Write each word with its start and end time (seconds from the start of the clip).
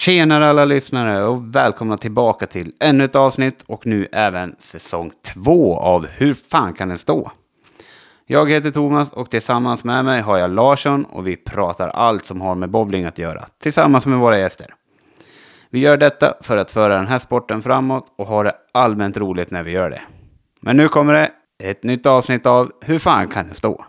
Tjenare 0.00 0.48
alla 0.48 0.64
lyssnare 0.64 1.24
och 1.24 1.54
välkomna 1.54 1.96
tillbaka 1.96 2.46
till 2.46 2.72
ännu 2.80 3.04
ett 3.04 3.16
avsnitt 3.16 3.64
och 3.66 3.86
nu 3.86 4.08
även 4.12 4.56
säsong 4.58 5.12
två 5.22 5.76
av 5.78 6.06
Hur 6.06 6.34
fan 6.34 6.74
kan 6.74 6.88
den 6.88 6.98
stå? 6.98 7.30
Jag 8.26 8.50
heter 8.50 8.70
Thomas 8.70 9.12
och 9.12 9.30
tillsammans 9.30 9.84
med 9.84 10.04
mig 10.04 10.20
har 10.20 10.38
jag 10.38 10.50
Larsson 10.50 11.04
och 11.04 11.26
vi 11.26 11.36
pratar 11.36 11.88
allt 11.88 12.24
som 12.24 12.40
har 12.40 12.54
med 12.54 12.70
bowling 12.70 13.04
att 13.04 13.18
göra 13.18 13.46
tillsammans 13.62 14.06
med 14.06 14.18
våra 14.18 14.38
gäster. 14.38 14.74
Vi 15.70 15.78
gör 15.78 15.96
detta 15.96 16.34
för 16.40 16.56
att 16.56 16.70
föra 16.70 16.96
den 16.96 17.06
här 17.06 17.18
sporten 17.18 17.62
framåt 17.62 18.06
och 18.16 18.26
ha 18.26 18.42
det 18.42 18.54
allmänt 18.72 19.18
roligt 19.18 19.50
när 19.50 19.62
vi 19.62 19.70
gör 19.70 19.90
det. 19.90 20.02
Men 20.60 20.76
nu 20.76 20.88
kommer 20.88 21.12
det 21.12 21.30
ett 21.62 21.82
nytt 21.84 22.06
avsnitt 22.06 22.46
av 22.46 22.72
Hur 22.80 22.98
fan 22.98 23.28
kan 23.28 23.46
den 23.46 23.54
stå? 23.54 23.84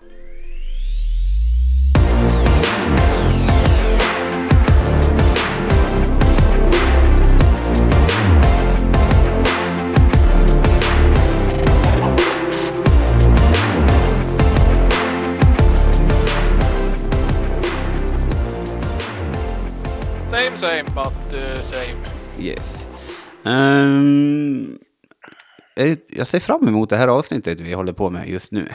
Same 20.61 20.83
but 20.83 21.33
uh, 21.33 21.61
same. 21.61 21.97
Yes. 22.39 22.85
Ehm, 23.45 24.77
jag- 26.09 26.27
ser 26.27 26.39
fram 26.39 26.67
emot 26.67 26.89
det 26.89 26.97
här 26.97 27.07
avsnittet 27.07 27.59
vi 27.59 27.73
håller 27.73 27.93
på 27.93 28.09
med 28.09 28.29
just 28.29 28.51
nu. 28.51 28.69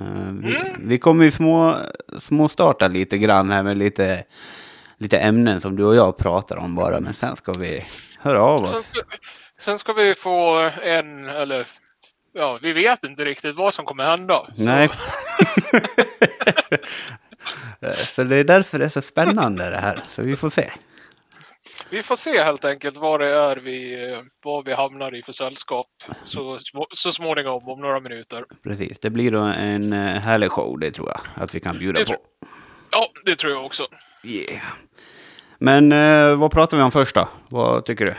Ehm, 0.00 0.42
vi, 0.42 0.56
vi 0.80 0.98
kommer 0.98 1.24
ju 1.24 1.30
små, 1.30 1.74
små 2.20 2.48
starta 2.48 2.88
lite 2.88 3.18
grann 3.18 3.50
här 3.50 3.62
med 3.62 3.76
lite, 3.76 4.24
lite 4.98 5.18
ämnen 5.18 5.60
som 5.60 5.76
du 5.76 5.84
och 5.84 5.96
jag 5.96 6.16
pratar 6.16 6.56
om 6.56 6.74
bara. 6.74 7.00
Men 7.00 7.14
sen 7.14 7.36
ska 7.36 7.52
vi 7.52 7.80
höra 8.20 8.42
av 8.42 8.56
Sen 8.58 8.66
oss. 8.66 8.86
ska, 8.86 9.00
sen 9.58 9.78
ska 9.78 9.92
vi 9.92 10.14
få 10.14 10.70
en, 10.82 11.28
eller 11.28 11.66
ja, 12.32 12.58
vi 12.62 12.72
vet 12.72 13.04
inte 13.04 13.24
riktigt 13.24 13.56
vad 13.56 13.74
som 13.74 13.84
kommer 13.84 14.04
hända. 14.04 14.46
Så- 14.56 14.62
Nej. 14.64 14.90
Eh, 17.80 17.92
så 17.92 18.24
det 18.24 18.36
är 18.36 18.44
därför 18.44 18.78
det 18.78 18.84
är 18.84 18.88
så 18.88 19.02
spännande 19.02 19.70
det 19.70 19.78
här. 19.78 20.00
Så 20.08 20.22
vi 20.22 20.36
får 20.36 20.50
se. 20.50 20.70
Vi 21.90 22.02
får 22.02 22.16
se 22.16 22.42
helt 22.42 22.64
enkelt 22.64 22.96
vad 22.96 23.20
det 23.20 23.28
är 23.28 23.56
vi, 23.56 24.16
vad 24.42 24.64
vi 24.64 24.72
hamnar 24.72 25.14
i 25.14 25.22
för 25.22 25.32
sällskap 25.32 25.86
så, 26.24 26.58
så 26.94 27.12
småningom 27.12 27.68
om 27.68 27.80
några 27.80 28.00
minuter. 28.00 28.44
Precis, 28.62 28.98
det 28.98 29.10
blir 29.10 29.32
då 29.32 29.40
en 29.40 29.92
eh, 29.92 29.98
härlig 29.98 30.50
show 30.50 30.78
det 30.78 30.90
tror 30.90 31.08
jag 31.08 31.42
att 31.42 31.54
vi 31.54 31.60
kan 31.60 31.78
bjuda 31.78 31.98
Det 31.98 32.04
på. 32.06 32.16
Ja, 32.90 33.08
det 33.24 33.36
tror 33.36 33.52
jag 33.52 33.64
också. 33.64 33.86
Yeah. 34.24 34.62
Men 35.58 35.92
eh, 35.92 36.36
vad 36.36 36.50
pratar 36.50 36.76
vi 36.76 36.82
om 36.82 36.90
först 36.90 37.14
då? 37.14 37.28
Vad 37.48 37.84
tycker 37.84 38.06
du? 38.06 38.14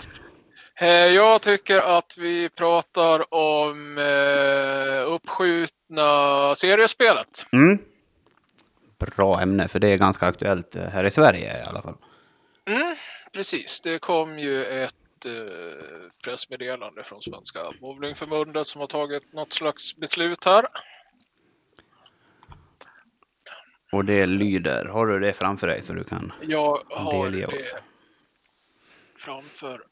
Eh, 0.85 0.87
Jag 0.89 1.41
tycker 1.41 1.79
att 1.97 2.17
vi 2.17 2.49
pratar 2.49 3.33
om 3.33 3.97
eh, 3.97 5.11
uppskjutna 5.13 6.55
seriespelet. 6.55 7.45
Mm. 7.53 7.79
Bra 9.15 9.41
ämne, 9.41 9.67
för 9.67 9.79
det 9.79 9.87
är 9.87 9.97
ganska 9.97 10.25
aktuellt 10.25 10.75
eh, 10.75 10.83
här 10.83 11.03
i 11.03 11.11
Sverige 11.11 11.59
i 11.59 11.63
alla 11.69 11.81
fall. 11.81 11.95
Mm, 12.69 12.95
precis, 13.37 13.81
det 13.81 13.99
kom 13.99 14.39
ju 14.39 14.63
ett 14.63 15.25
eh, 15.25 16.11
pressmeddelande 16.23 17.03
från 17.03 17.21
Svenska 17.21 17.59
Bowlingförbundet 17.81 18.67
som 18.67 18.81
har 18.81 18.87
tagit 18.87 19.33
något 19.33 19.53
slags 19.53 19.97
beslut 19.97 20.43
här. 20.43 20.67
Och 23.91 24.05
det 24.05 24.25
lyder, 24.25 24.85
har 24.85 25.07
du 25.07 25.19
det 25.19 25.33
framför 25.33 25.67
dig 25.67 25.81
så 25.81 25.93
du 25.93 26.03
kan... 26.03 26.31
Jag 26.41 26.83
har 26.89 27.23
Delge 27.23 27.45
det 27.47 27.57
oss. 27.57 27.75
framför 29.15 29.85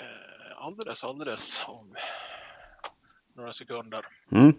eh, 0.00 0.56
alldeles, 0.56 1.04
alldeles 1.04 1.62
om 1.66 1.96
några 3.34 3.52
sekunder. 3.52 4.06
Mm. 4.32 4.48
Eh, 4.48 4.54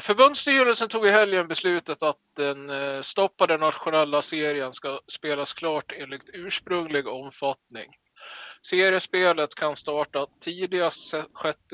förbundsstyrelsen 0.00 0.88
tog 0.88 1.06
i 1.06 1.10
helgen 1.10 1.48
beslutet 1.48 2.02
att 2.02 2.16
den 2.36 2.70
eh, 2.70 3.00
stoppade 3.00 3.56
nationella 3.56 4.22
serien 4.22 4.72
ska 4.72 5.00
spelas 5.06 5.52
klart 5.52 5.92
enligt 5.96 6.30
ursprunglig 6.32 7.08
omfattning. 7.08 7.90
Seriespelet 8.62 9.54
kan 9.54 9.76
starta 9.76 10.26
tidigast 10.40 11.08
6 11.08 11.26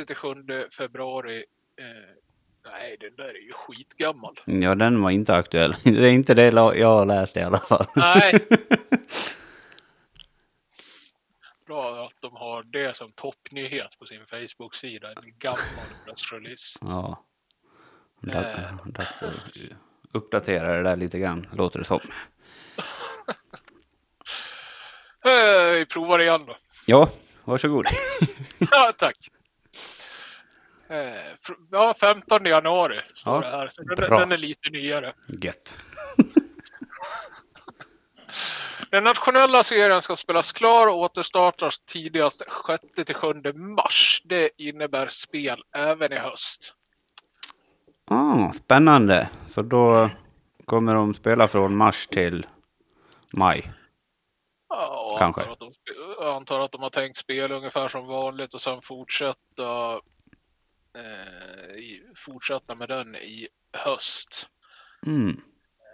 till 0.06 0.16
7 0.16 0.34
februari. 0.76 1.44
Eh, 1.80 1.84
nej, 2.70 2.96
den 3.00 3.16
där 3.16 3.28
är 3.28 3.46
ju 3.46 3.52
skitgammal. 3.52 4.34
Ja, 4.44 4.74
den 4.74 5.02
var 5.02 5.10
inte 5.10 5.34
aktuell. 5.34 5.76
Det 5.84 6.08
är 6.08 6.12
inte 6.12 6.34
det 6.34 6.46
jag 6.54 6.88
har 6.88 7.06
läst 7.06 7.36
i 7.36 7.40
alla 7.40 7.60
fall. 7.60 7.86
Nej. 7.96 8.34
Bra 11.66 12.06
att 12.06 12.20
de 12.20 12.36
har 12.36 12.62
det 12.62 12.96
som 12.96 13.12
toppnyhet 13.12 13.98
på 13.98 14.06
sin 14.06 14.26
Facebook-sida. 14.26 15.08
En 15.08 15.32
gammal 15.38 15.58
pressrelease. 16.06 16.78
ja. 16.82 17.24
Dags, 18.20 18.58
Eh. 18.58 18.76
dags 18.86 19.22
att 19.22 19.56
uppdatera 20.12 20.76
det 20.76 20.82
där 20.82 20.96
lite 20.96 21.18
grann, 21.18 21.44
låter 21.52 21.78
det 21.78 21.84
som. 21.84 22.00
Eh, 25.24 25.72
vi 25.74 25.86
provar 25.86 26.18
igen 26.18 26.44
då. 26.46 26.56
Ja, 26.86 27.08
varsågod. 27.44 27.86
Ja, 28.70 28.92
tack. 28.98 29.30
Eh, 30.88 30.96
Ja, 31.70 31.94
15 32.00 32.44
januari 32.44 33.00
står 33.14 33.44
Ja, 33.44 33.50
det 33.50 33.56
här. 33.56 33.68
Så 33.68 33.82
den, 33.82 34.10
den 34.10 34.32
är 34.32 34.36
lite 34.36 34.70
nyare. 34.70 35.14
Gött. 35.42 35.76
Den 38.90 39.04
nationella 39.04 39.64
serien 39.64 40.02
ska 40.02 40.16
spelas 40.16 40.52
klar 40.52 40.86
och 40.86 40.98
återstartas 40.98 41.78
tidigast 41.78 42.42
6 42.66 43.06
till 43.06 43.14
7 43.14 43.32
mars. 43.54 44.22
Det 44.24 44.50
innebär 44.56 45.08
spel 45.08 45.62
även 45.76 46.12
i 46.12 46.16
höst. 46.16 46.74
Ah, 48.10 48.52
spännande. 48.52 49.28
Så 49.46 49.62
då 49.62 50.10
kommer 50.64 50.94
de 50.94 51.14
spela 51.14 51.48
från 51.48 51.76
mars 51.76 52.06
till 52.06 52.46
maj. 53.32 53.72
Ja, 54.68 55.16
Kanske. 55.18 55.42
Antar 55.42 55.52
att 55.52 55.58
de, 55.58 55.72
antar 56.24 56.60
att 56.60 56.72
de 56.72 56.82
har 56.82 56.90
tänkt 56.90 57.16
spela 57.16 57.54
ungefär 57.54 57.88
som 57.88 58.06
vanligt 58.06 58.54
och 58.54 58.60
sen 58.60 58.82
fortsätta 58.82 59.92
eh, 60.94 61.76
i, 61.76 62.02
fortsätta 62.26 62.74
med 62.74 62.88
den 62.88 63.16
i 63.16 63.48
höst. 63.72 64.48
Mm. 65.06 65.40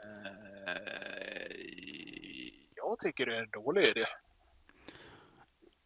Eh, 0.05 0.73
jag 2.75 2.99
tycker 2.99 3.27
det 3.27 3.37
är 3.37 3.43
en 3.43 3.51
dålig 3.51 3.85
idé. 3.85 4.07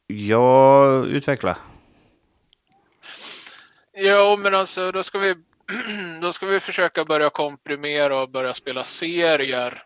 Ja, 0.06 1.04
utveckla. 1.04 1.58
Ja, 3.92 4.36
men 4.36 4.54
alltså 4.54 4.92
då 4.92 5.02
ska 5.02 5.18
vi 5.18 5.34
då 6.22 6.32
ska 6.32 6.46
vi 6.46 6.60
försöka 6.60 7.04
börja 7.04 7.30
komprimera 7.30 8.20
och 8.20 8.30
börja 8.30 8.54
spela 8.54 8.84
serier 8.84 9.82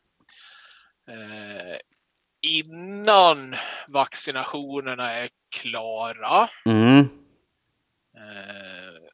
eh, 1.08 1.78
innan 2.40 3.56
vaccinationerna 3.88 5.12
är 5.12 5.30
klara. 5.50 6.50
Mm. 6.66 6.98
Eh, 8.16 9.10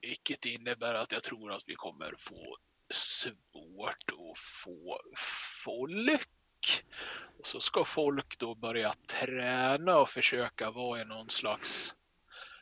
vilket 0.00 0.46
innebär 0.46 0.94
att 0.94 1.12
jag 1.12 1.22
tror 1.22 1.52
att 1.52 1.62
vi 1.66 1.74
kommer 1.74 2.14
få 2.18 2.56
svårt 2.90 4.04
att 4.12 4.38
få 4.38 5.00
folk. 5.64 6.28
Och 7.38 7.46
så 7.46 7.60
ska 7.60 7.84
folk 7.84 8.38
då 8.38 8.54
börja 8.54 8.92
träna 9.08 9.98
och 9.98 10.10
försöka 10.10 10.70
vara 10.70 11.00
i 11.00 11.04
någon 11.04 11.30
slags... 11.30 11.94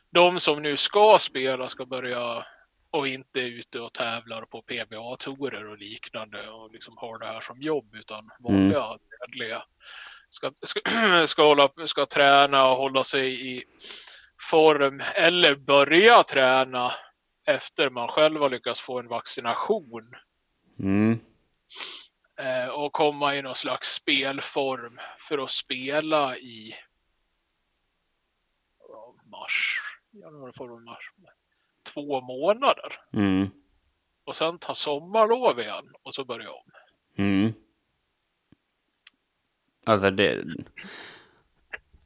De 0.09 0.39
som 0.39 0.61
nu 0.61 0.77
ska 0.77 1.17
spela 1.19 1.69
ska 1.69 1.85
börja 1.85 2.45
och 2.91 3.07
inte 3.07 3.41
är 3.41 3.45
ute 3.45 3.79
och 3.79 3.93
tävlar 3.93 4.41
på 4.41 4.61
PBA-torer 4.61 5.67
och 5.67 5.77
liknande 5.77 6.49
och 6.49 6.71
liksom 6.71 6.97
har 6.97 7.19
det 7.19 7.25
här 7.25 7.41
som 7.41 7.61
jobb 7.61 7.95
utan 7.95 8.29
vanliga 8.39 8.97
dödliga. 9.19 9.63
Ska, 10.29 10.51
ska, 10.65 10.79
ska, 11.27 11.43
hålla, 11.43 11.69
ska 11.85 12.05
träna 12.05 12.69
och 12.69 12.77
hålla 12.77 13.03
sig 13.03 13.55
i 13.57 13.63
form 14.49 15.03
eller 15.15 15.55
börja 15.55 16.23
träna 16.23 16.93
efter 17.45 17.89
man 17.89 18.07
själv 18.07 18.41
har 18.41 18.49
lyckats 18.49 18.81
få 18.81 18.99
en 18.99 19.07
vaccination 19.07 20.15
Mm. 20.79 21.19
eh, 22.39 22.67
och 22.67 22.93
komma 22.93 23.35
i 23.35 23.41
någon 23.41 23.55
slags 23.55 23.93
spelform 23.93 24.99
för 25.17 25.37
att 25.37 25.51
spela 25.51 26.37
i 26.37 26.75
mars, 29.23 29.81
januari, 30.11 30.53
februari, 30.57 30.83
mars, 30.83 31.11
två 31.97 32.21
månader 32.21 32.93
Mm. 33.13 33.49
och 34.25 34.35
sen 34.35 34.57
ta 34.57 34.75
sommarlov 34.75 35.59
igen 35.59 35.85
och 36.03 36.13
så 36.13 36.25
börja 36.25 36.49
om. 36.49 36.71
Mm. 37.17 37.53
Alltså 39.85 40.11
det... 40.11 40.43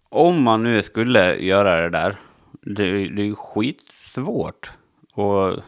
Om 0.09 0.43
man 0.43 0.63
nu 0.63 0.81
skulle 0.83 1.35
göra 1.35 1.81
det 1.81 1.89
där. 1.89 2.15
Det, 2.61 2.83
det 3.09 3.21
är 3.21 3.25
ju 3.25 3.35
skitsvårt. 3.35 4.71
Och 5.13 5.59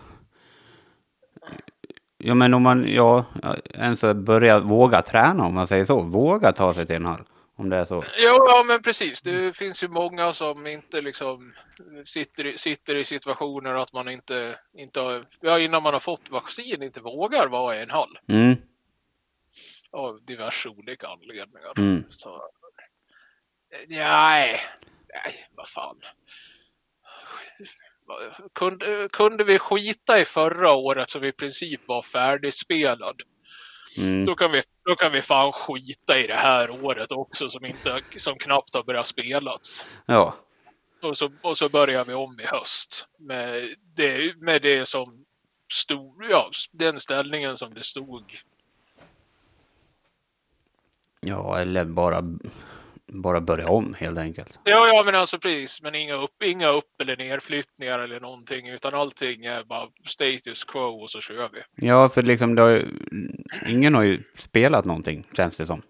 Ja, 2.26 2.34
men 2.36 2.54
om 2.54 2.64
man, 2.64 2.88
ja, 2.88 3.26
ens 3.74 4.02
börja 4.02 4.60
våga 4.60 5.02
träna 5.02 5.46
om 5.46 5.54
man 5.54 5.68
säger 5.68 5.86
så. 5.86 6.02
Våga 6.02 6.52
ta 6.52 6.74
sig 6.74 6.86
till 6.86 6.96
en 6.96 7.06
hall. 7.06 7.24
Om 7.64 7.70
det 7.70 7.78
är 7.78 7.86
så. 7.86 8.04
Jo, 8.18 8.46
ja 8.48 8.64
men 8.68 8.82
precis. 8.82 9.22
Det 9.22 9.58
finns 9.58 9.84
ju 9.84 9.88
många 9.88 10.34
som 10.34 10.68
inte 10.68 11.02
liksom 11.02 11.54
sitter 12.06 12.46
i, 12.46 12.58
sitter 12.58 12.96
i 12.96 13.04
situationer 13.04 13.76
att 13.76 13.94
man 13.94 14.10
inte, 14.10 14.60
inte 14.74 15.00
har, 15.00 15.26
ja, 15.40 15.60
innan 15.60 15.84
man 15.84 15.94
har 15.94 16.00
fått 16.00 16.30
vaccin 16.30 16.84
inte 16.84 17.02
vågar 17.02 17.48
vara 17.48 17.78
i 17.78 17.82
en 17.82 17.90
hall. 17.90 18.20
Mm, 18.28 18.56
Av 19.92 20.26
diverse 20.26 20.70
olika 20.70 21.08
anledningar. 21.08 21.74
mm. 21.78 22.04
Så, 22.10 22.42
nej, 23.88 24.60
nej, 25.14 25.48
vad 25.56 25.70
fan. 25.70 26.00
Kunde, 28.54 29.10
kunde 29.12 29.44
vi 29.44 29.60
skita 29.60 30.20
i 30.20 30.26
förra 30.26 30.72
året 30.74 31.10
som 31.10 31.24
i 31.24 31.32
princip 31.32 31.82
var 31.88 32.02
färdigspelad, 32.02 33.22
Mm. 33.98 34.26
då 34.26 34.36
kan 34.36 34.52
vi, 34.52 34.62
då 34.86 34.96
kan 34.96 35.12
vi 35.12 35.22
fan 35.22 35.52
skita 35.52 36.20
i 36.20 36.28
det 36.28 36.36
här 36.36 36.70
året 36.70 37.12
också 37.12 37.50
som, 37.50 37.66
inte, 37.66 38.02
som 38.18 38.38
knappt 38.38 38.74
har 38.74 38.84
börjat 38.84 39.08
spelats. 39.08 39.86
Ja, 40.06 40.36
Och 41.02 41.18
så, 41.18 41.32
och 41.42 41.58
så 41.58 41.70
börjar 41.70 42.06
vi 42.06 42.14
om 42.14 42.40
i 42.40 42.46
höst 42.46 43.08
med 43.20 43.76
det, 43.96 44.38
med 44.38 44.62
det 44.62 44.86
som 44.88 45.26
stod, 45.74 46.26
ja, 46.30 46.52
den 46.72 47.00
ställningen 47.00 47.58
som 47.58 47.74
det 47.74 47.84
stod. 47.84 48.34
ja, 51.26 51.60
eller 51.60 51.86
bara, 51.86 52.24
bara 53.22 53.42
börja 53.42 53.68
om 53.68 53.94
helt 54.00 54.18
enkelt. 54.18 54.60
Ja, 54.64 54.88
ja, 54.88 55.04
men 55.06 55.16
alltså 55.16 55.40
precis, 55.40 55.82
men 55.82 55.96
inga 55.96 56.14
upp, 56.16 56.44
inga 56.44 56.68
upp 56.70 57.02
eller 57.02 57.18
nerflyttningar 57.18 58.00
eller 58.00 58.20
någonting, 58.20 58.70
utan 58.70 58.94
allting 58.94 59.46
är 59.46 59.64
bara 59.64 59.88
status 60.06 60.64
quo 60.64 60.80
och 61.02 61.10
så 61.12 61.20
kör 61.22 61.50
vi. 61.54 61.88
Ja, 61.88 62.10
för 62.10 62.22
liksom 62.22 62.56
det 62.56 62.62
har 62.62 62.70
ju, 62.70 62.88
ingen 63.68 63.96
har 63.96 64.04
ju 64.04 64.24
spelat 64.38 64.86
någonting, 64.86 65.28
känns 65.38 65.56
det 65.56 65.66
som. 65.66 65.82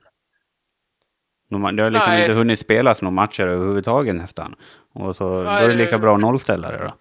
De- 1.50 1.76
Det 1.76 1.84
har 1.84 1.92
liksom 1.92 2.12
Nej. 2.12 2.22
inte 2.22 2.34
hunnit 2.34 2.60
spelas 2.60 3.02
några 3.02 3.12
matcher 3.12 3.48
överhuvudtaget 3.48 4.16
nästan. 4.16 4.56
Och 4.94 5.16
så 5.16 5.24
då 5.44 5.50
är 5.50 5.68
det 5.68 5.76
lika 5.76 5.92
Nej. 5.92 6.00
bra 6.00 6.16
att 6.16 6.22
nollställa 6.22 6.72
det 6.72 6.78
då. 6.78 6.94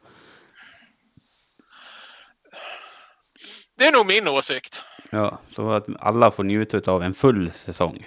Det 3.76 3.84
är 3.86 3.92
nog 3.92 4.06
min 4.06 4.28
åsikt. 4.28 4.82
Ja, 5.10 5.38
så 5.50 5.70
att 5.70 5.86
alla 6.00 6.30
får 6.30 6.44
njuta 6.44 6.92
av 6.92 7.02
en 7.02 7.14
full 7.14 7.50
säsong. 7.50 8.06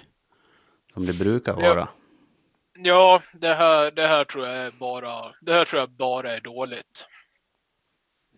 Som 0.94 1.06
det 1.06 1.19
brukar 1.19 1.53
vara. 1.53 1.65
Ja, 1.79 1.88
det 3.33 3.54
här, 3.54 3.92
det 3.92 4.07
här 4.07 4.24
tror 4.24 4.45
jag 4.48 4.74
bara, 4.74 5.36
det 5.42 5.54
här 5.54 5.66
tror 5.66 5.80
jag 5.80 5.89
bara 5.89 6.31
är 6.31 6.42
dåligt. 6.42 7.06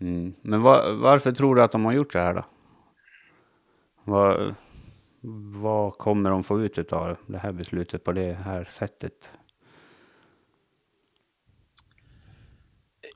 Mm. 0.01 0.34
Men 0.42 0.62
va- 0.62 0.94
varför 0.94 1.31
tror 1.31 1.56
du 1.56 1.62
att 1.62 1.72
de 1.72 1.86
har 1.86 1.94
gjort 1.94 2.12
så 2.12 2.19
här 2.19 2.34
då? 2.34 2.45
Vad, 4.04 4.56
vad 5.62 5.94
kommer 5.94 6.30
de 6.30 6.44
få 6.44 6.62
ut 6.62 6.94
av 6.94 7.18
det 7.28 7.38
här 7.38 7.51
beslutet 7.51 8.04
på 8.04 8.12
det 8.12 8.34
här 8.34 8.63
sättet? 8.63 9.31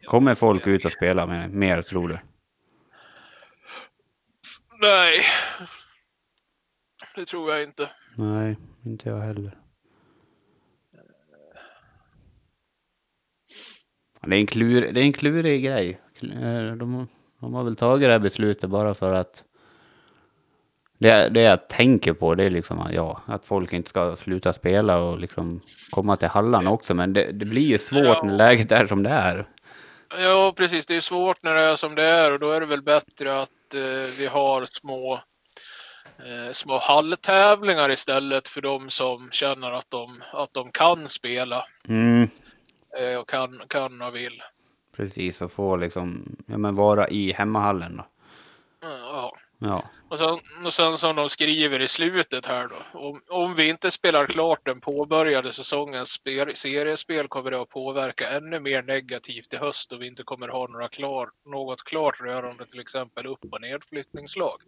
Kommer 0.06 0.36
folk 0.36 0.68
ut 0.68 0.86
och 0.86 0.92
spela 0.92 1.28
med, 1.28 1.52
mer 1.52 1.82
tror 1.82 2.08
du? 2.08 2.20
Nej, 4.82 5.20
det 7.16 7.26
tror 7.26 7.52
jag 7.52 7.64
inte. 7.64 7.90
Nej, 8.18 8.58
inte 8.86 9.10
jag 9.10 9.20
heller. 9.20 9.61
Det 14.28 14.36
är 14.36 14.40
en, 14.40 14.48
klur, 14.48 14.92
det 14.92 15.00
är 15.00 15.04
en 15.04 15.14
klurig 15.14 15.64
grej. 15.64 16.00
Eh, 16.22 16.76
De, 16.76 17.08
de 17.40 17.54
har 17.54 17.64
väl 17.64 17.76
tagit 17.76 18.08
det 18.08 18.12
här 18.12 18.20
beslutet 18.20 18.70
bara 18.70 18.94
för 18.94 19.14
att 19.14 19.44
det, 20.98 21.30
det 21.30 21.42
jag 21.42 21.68
tänker 21.70 22.14
på 22.14 22.36
det 22.36 22.44
är 22.44 22.50
liksom 22.50 22.80
att, 22.80 22.94
ja, 22.94 23.22
att 23.26 23.46
folk 23.46 23.74
inte 23.74 23.90
ska 23.90 24.16
sluta 24.16 24.54
spela 24.54 24.98
och 24.98 25.20
liksom 25.20 25.62
komma 25.92 26.16
till 26.16 26.28
hallarna 26.28 26.72
också. 26.72 26.94
Men 26.94 27.14
det, 27.14 27.32
det 27.32 27.46
blir 27.46 27.62
ju 27.68 27.78
svårt 27.78 28.04
Ja. 28.06 28.24
när 28.24 28.34
läget 28.38 28.72
är 28.72 28.86
som 28.86 29.04
det 29.04 29.10
är. 29.10 29.48
Ja, 30.20 30.54
precis. 30.58 30.86
Det 30.86 30.96
är 30.96 31.02
svårt 31.02 31.44
när 31.44 31.56
det 31.56 31.62
är 31.62 31.76
som 31.76 31.96
det 31.96 32.04
är 32.04 32.32
och 32.32 32.40
då 32.40 32.52
är 32.52 32.60
det 32.60 32.66
väl 32.66 32.82
bättre 32.82 33.40
att 33.42 33.74
eh, 33.76 34.18
vi 34.20 34.26
har 34.28 34.66
små, 34.66 35.14
eh, 36.18 36.52
små 36.54 36.78
halltävlingar 36.82 37.92
istället 37.92 38.48
för 38.48 38.62
de 38.62 38.90
som 38.90 39.30
känner 39.32 39.72
att 39.72 39.90
de, 39.90 40.24
att 40.34 40.54
de 40.54 40.72
kan 40.72 41.10
spela 41.10 41.66
Mm, 41.88 42.30
och 43.20 43.30
kan, 43.30 43.62
kan 43.68 44.02
och 44.02 44.16
vill. 44.16 44.44
precis, 44.96 45.42
och 45.42 45.52
få 45.52 45.76
liksom, 45.76 46.36
ja 46.46 46.58
men 46.58 46.76
vara 46.76 47.08
i 47.08 47.32
hemmahallen 47.32 47.98
då. 47.98 48.06
Mm, 48.88 49.00
Ja. 49.00 49.38
Ja, 49.64 49.84
Och 50.10 50.18
sen, 50.18 50.40
och 50.66 50.74
sen 50.74 50.98
som 50.98 51.16
de 51.16 51.30
skriver 51.30 51.80
i 51.80 51.88
slutet 51.88 52.46
här 52.46 52.68
då. 52.68 53.00
Om, 53.00 53.22
om 53.30 53.56
vi 53.56 53.70
inte 53.70 53.92
spelar 53.92 54.26
klart 54.26 54.66
den 54.66 54.80
påbörjade 54.80 55.54
säsongens 55.54 56.10
spel, 56.10 56.56
seriespel 56.56 57.28
kommer 57.28 57.52
det 57.52 57.62
att 57.62 57.70
påverka 57.70 58.30
ännu 58.30 58.60
mer 58.60 58.82
negativt 58.82 59.54
i 59.54 59.58
höst 59.58 59.92
och 59.92 60.02
vi 60.02 60.08
inte 60.08 60.24
kommer 60.24 60.48
ha 60.48 60.68
några 60.68 60.88
klar, 60.88 61.30
något 61.46 61.84
klart 61.84 62.22
rörande 62.22 62.66
till 62.66 62.80
exempel 62.80 63.28
upp 63.28 63.46
och 63.52 63.62
nedflyttningslag. 63.62 64.62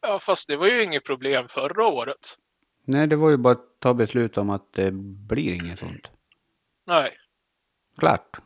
Ja, 0.00 0.18
fast 0.18 0.48
det 0.48 0.56
var 0.56 0.66
ju 0.66 0.82
inget 0.84 1.04
problem 1.04 1.48
förra 1.48 1.86
året. 1.86 2.36
nej 2.84 3.06
det 3.06 3.16
var 3.16 3.30
ju 3.30 3.36
bara 3.36 3.52
att 3.52 3.80
ta 3.80 3.94
beslut 3.94 4.38
om 4.38 4.50
att 4.50 4.72
det 4.72 4.92
blir 5.28 5.52
inget 5.52 5.78
sånt. 5.78 6.10
Nej, 6.86 7.12
Klart. 7.98 8.36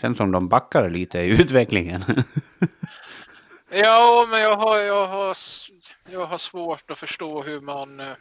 Känns 0.00 0.16
som 0.18 0.32
de 0.32 0.48
backar 0.48 0.90
lite 0.90 1.18
i 1.18 1.28
utvecklingen. 1.28 2.04
ja, 3.70 4.26
men 4.30 4.40
jag 4.40 4.56
har, 4.56 4.78
jag 4.78 5.06
har, 5.06 5.36
jag 6.10 6.26
har 6.26 6.38
svårt 6.38 6.90
att 6.90 6.98
förstå 6.98 7.42
hur 7.42 7.60
man 7.60 8.00
eh, 8.00 8.10
eh, 8.10 8.16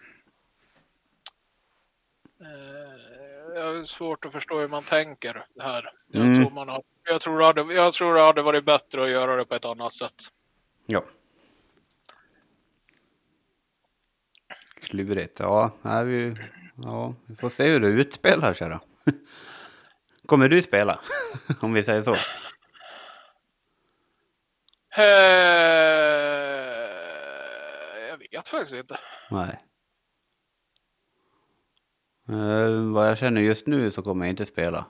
jag 3.56 3.64
har 3.74 3.84
svårt 3.84 4.26
att 4.26 4.32
förstå 4.32 4.60
hur 4.60 4.68
man 4.68 4.84
tänker 4.84 5.46
här. 5.60 5.92
Jag, 6.08 6.24
Mm. 6.26 6.36
tror, 6.36 6.50
man 6.56 6.70
har, 6.70 6.84
jag, 7.04 7.22
tror 7.22 7.40
det 7.40 7.46
hade, 7.46 7.74
jag 7.74 7.94
tror 7.94 8.14
det 8.14 8.22
hade 8.22 8.42
varit 8.42 8.66
bättre 8.66 9.04
att 9.04 9.10
göra 9.10 9.36
det 9.36 9.46
på 9.46 9.56
ett 9.56 9.66
annat 9.66 9.94
sätt. 9.94 10.16
ja. 10.86 11.04
Klurigt. 14.82 15.40
Ja, 15.40 15.72
nej, 15.82 16.06
vi, 16.06 16.36
ja, 16.84 17.16
vi 17.26 17.36
får 17.36 17.50
se 17.50 17.70
hur 17.70 17.80
det 17.80 17.88
utspelar 17.88 18.54
sig 18.54 18.70
då. 18.70 18.80
Kommer 20.26 20.50
du 20.50 20.62
spela? 20.62 21.00
Om 21.62 21.74
vi 21.74 21.84
säger 21.84 22.02
så. 22.02 22.16
Eh, 24.98 25.04
jag 28.10 28.18
vet 28.18 28.48
faktiskt 28.48 28.74
inte. 28.74 29.00
Nej. 29.32 29.60
Eh, 32.30 32.92
vad 32.94 33.10
jag 33.10 33.18
känner 33.18 33.42
just 33.42 33.68
nu 33.68 33.92
så 33.92 34.02
kommer 34.02 34.26
jag 34.26 34.30
inte 34.32 34.46
spela. 34.46 34.86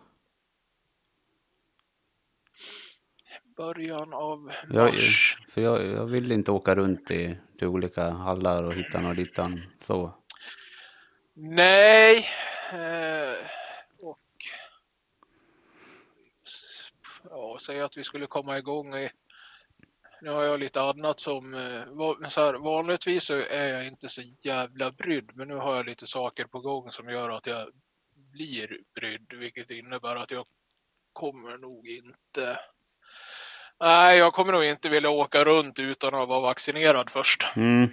Början 3.58 4.14
av 4.14 4.52
Jag, 4.70 4.86
mars. 4.94 5.38
för 5.50 5.62
jag, 5.62 5.86
jag 5.86 6.06
vill 6.06 6.32
inte 6.32 6.52
åka 6.52 6.76
runt 6.76 7.12
i, 7.12 7.38
till 7.58 7.68
olika 7.68 8.10
hallar 8.10 8.64
och 8.64 8.74
hitta 8.74 9.08
och 9.08 9.16
dittan 9.16 9.62
så. 9.82 10.14
Nej. 11.42 12.28
Eh, 12.72 13.46
och 14.00 14.20
ja, 17.30 17.58
säga 17.62 17.86
att 17.86 17.98
vi 17.98 18.04
skulle 18.04 18.28
komma 18.28 18.58
igång 18.58 18.96
i 18.96 19.10
nu 20.22 20.30
har 20.30 20.44
jag 20.44 20.60
lite 20.60 20.82
annat 20.82 21.20
som, 21.20 21.54
eh, 21.54 22.30
så 22.30 22.42
här, 22.42 22.54
vanligtvis 22.54 23.24
så 23.24 23.34
är 23.34 23.74
jag 23.74 23.88
inte 23.88 24.10
så 24.10 24.22
jävla 24.42 24.92
brydd 24.92 25.32
men 25.34 25.48
nu 25.48 25.56
har 25.56 25.76
jag 25.76 25.86
lite 25.86 26.08
saker 26.08 26.46
på 26.46 26.60
gång 26.60 26.92
som 26.92 27.10
gör 27.10 27.30
att 27.30 27.48
jag 27.48 27.70
blir 28.16 28.80
brydd 28.96 29.34
vilket 29.34 29.72
innebär 29.72 30.16
att 30.16 30.32
jag 30.32 30.46
kommer 31.14 31.58
nog 31.58 31.88
inte 31.88 32.60
Nej, 33.80 34.18
jag 34.18 34.34
kommer 34.34 34.54
nog 34.54 34.64
inte 34.64 34.90
vilja 34.90 35.10
åka 35.10 35.44
runt 35.44 35.80
utan 35.80 36.16
att 36.16 36.30
vara 36.30 36.40
vaccinerad 36.40 37.10
först. 37.10 37.48
Mm. 37.56 37.90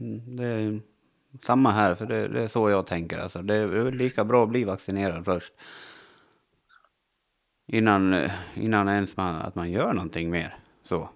Mm, 0.00 0.36
Det 0.36 0.44
är 0.44 0.80
samma 1.42 1.70
här, 1.70 1.94
för 1.94 2.06
det, 2.06 2.28
det 2.28 2.42
är 2.42 2.48
så 2.48 2.70
jag 2.70 2.86
tänker. 2.86 3.18
Alltså. 3.18 3.42
Det 3.42 3.54
är 3.54 3.92
lika 3.92 4.24
bra 4.24 4.42
att 4.42 4.48
bli 4.48 4.64
vaccinerad 4.64 5.24
först. 5.24 5.52
Innan, 7.66 8.14
eh, 8.14 8.30
innan 8.54 8.88
ens 8.88 9.16
man, 9.16 9.34
att 9.34 9.54
man 9.54 9.70
gör 9.70 9.92
någonting 9.92 10.30
mer. 10.30 10.58
Så. 10.82 11.08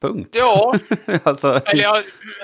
Punkt. 0.00 0.30
Ja, 0.32 0.74
alltså, 1.22 1.60
Eller 1.66 1.82
ja, 1.82 2.02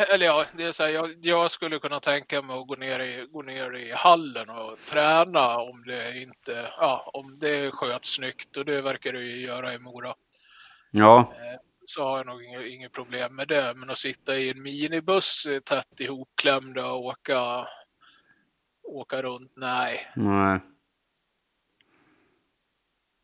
eller 0.09 0.27
ja 0.27 0.45
det 0.57 0.65
är 0.65 0.73
så 0.73 0.83
här, 0.83 0.91
jag, 0.91 1.09
jag 1.21 1.51
skulle 1.51 1.79
kunna 1.79 2.01
tänka 2.01 2.43
mig 2.43 2.59
att 2.59 2.67
gå 2.67 2.75
ner, 2.75 3.01
i, 3.01 3.27
gå 3.33 3.43
ner 3.43 3.77
i 3.77 3.93
hallen 3.93 4.51
och 4.51 4.79
träna 4.79 5.59
om 5.59 5.85
det 5.87 6.23
inte, 6.23 6.67
ja, 6.79 7.11
om 7.15 7.39
det 7.39 7.71
sköts 7.71 8.15
snyggt 8.15 8.57
och 8.57 8.65
det 8.65 8.83
verkar 8.83 9.13
det 9.13 9.23
ju 9.23 9.41
göra 9.47 9.75
i 9.75 9.79
Mora. 9.79 10.15
ja, 10.91 11.33
Så 11.91 12.05
har 12.05 12.17
jag 12.17 12.27
nog 12.27 12.45
inget, 12.45 12.93
problem 12.93 13.37
med 13.37 13.49
det. 13.49 13.75
Men 13.77 13.91
att 13.91 13.99
sitta 13.99 14.39
i 14.39 14.51
en 14.51 14.63
minibuss 14.63 15.47
eh, 15.47 15.61
tätt 15.61 16.01
ihopklämda 16.01 16.93
och 16.93 17.05
åka, 17.05 17.69
åka 18.83 19.23
runt, 19.23 19.53
nej. 19.57 20.13
nej. 20.17 20.61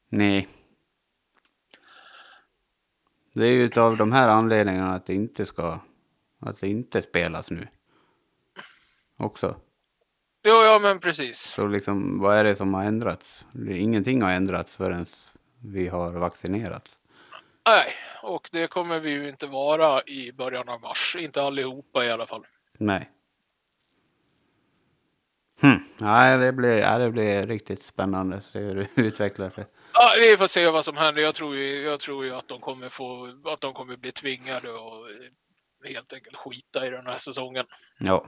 Nej. 0.09 0.49
Det 3.35 3.45
är 3.45 3.51
ju 3.51 3.63
utav 3.63 3.97
de 3.97 4.13
här 4.13 4.29
anledningarna 4.29 4.95
att 4.95 5.07
det 5.07 5.15
inte 5.15 5.47
ska, 5.47 5.81
att 6.41 6.61
det 6.61 6.69
inte 6.69 7.03
spelas 7.03 7.51
nu. 7.51 7.69
Också. 9.17 9.61
Jo, 10.45 10.55
ja 10.55 10.79
men 10.79 10.99
precis. 10.99 11.39
Så 11.39 11.67
liksom, 11.67 12.19
vad 12.19 12.37
är 12.37 12.45
det 12.45 12.57
som 12.57 12.75
har 12.75 12.85
ändrats? 12.85 13.45
Ingenting 13.69 14.23
har 14.23 14.33
ändrats 14.33 14.77
förrän 14.77 15.07
vi 15.63 15.89
har 15.89 16.13
vaccinerats. 16.13 16.96
Nej, 17.67 17.93
och 18.23 18.49
det 18.53 18.69
kommer 18.69 19.01
vi 19.01 19.11
ju 19.11 19.29
inte 19.29 19.47
vara 19.47 20.03
i 20.03 20.33
början 20.33 20.69
av 20.69 20.81
mars. 20.81 21.17
Inte 21.19 21.43
allihopa 21.43 22.05
i 22.05 22.11
alla 22.11 22.27
fall. 22.27 22.47
Nej. 22.79 23.11
Hm. 25.61 25.79
Nej, 25.99 26.39
det 26.39 26.53
blir, 26.53 26.79
ja, 26.79 26.99
det 26.99 27.11
blir 27.11 27.47
riktigt 27.47 27.83
spännande 27.83 28.37
att 28.37 28.45
se 28.45 28.59
hur 28.59 28.75
det 28.75 28.89
utvecklar 29.03 29.51
sig. 29.51 29.67
Ja, 29.93 30.15
vi 30.21 30.37
får 30.37 30.47
se 30.47 30.71
vad 30.71 30.85
som 30.85 30.97
händer. 30.97 31.23
Jag 31.23 31.35
tror 31.35 31.57
ju, 31.57 31.81
jag 31.81 32.01
tror 32.01 32.25
ju 32.25 32.35
att 32.35 32.49
de 32.49 32.61
kommer 32.61 32.89
få, 32.89 33.39
att 33.45 33.61
de 33.61 33.73
kommer 33.73 33.97
bli 33.97 34.13
tvingade 34.13 34.71
och 34.71 35.11
eh, 35.11 35.89
helt 35.89 36.13
enkelt 36.13 36.37
skita 36.37 36.87
i 36.87 36.91
den 36.91 37.07
här 37.07 37.19
säsongen. 37.19 37.67
Ja. 37.99 38.27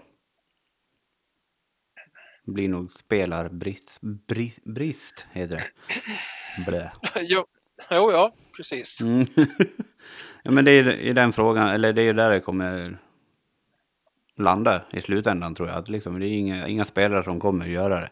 Det 2.45 2.52
blir 2.52 2.68
nog 2.68 2.92
spelarbrist, 2.92 3.99
brist, 4.00 4.64
brist 4.64 5.26
heter 5.33 5.57
det. 5.57 5.71
Blä. 6.66 6.92
jo, 7.14 7.47
jo, 7.90 8.12
ja, 8.12 8.32
precis. 8.56 9.02
Mm. 9.02 9.26
ja, 10.42 10.50
men 10.50 10.64
det 10.64 10.70
är 10.70 10.92
i 10.92 11.12
den 11.12 11.32
frågan, 11.32 11.68
eller 11.68 11.92
det 11.92 12.02
är 12.02 12.14
där 12.14 12.30
det 12.30 12.40
kommer 12.40 12.99
landa 14.37 14.82
i 14.90 15.00
slutändan 15.00 15.54
tror 15.54 15.68
jag. 15.68 15.78
Att 15.78 15.88
liksom, 15.88 16.18
det 16.20 16.26
är 16.26 16.32
inga, 16.38 16.68
inga 16.68 16.85
spelare 16.85 17.25
som 17.25 17.40
kommer 17.40 17.66
göra 17.66 18.00
det. 18.00 18.11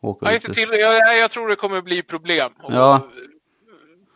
Åker 0.00 0.32
inte 0.34 0.52
till, 0.52 0.68
jag, 0.72 1.18
jag 1.18 1.30
tror 1.30 1.48
det 1.48 1.56
kommer 1.56 1.82
bli 1.82 2.02
problem 2.02 2.52
att 2.58 2.74
Ja. 2.74 3.08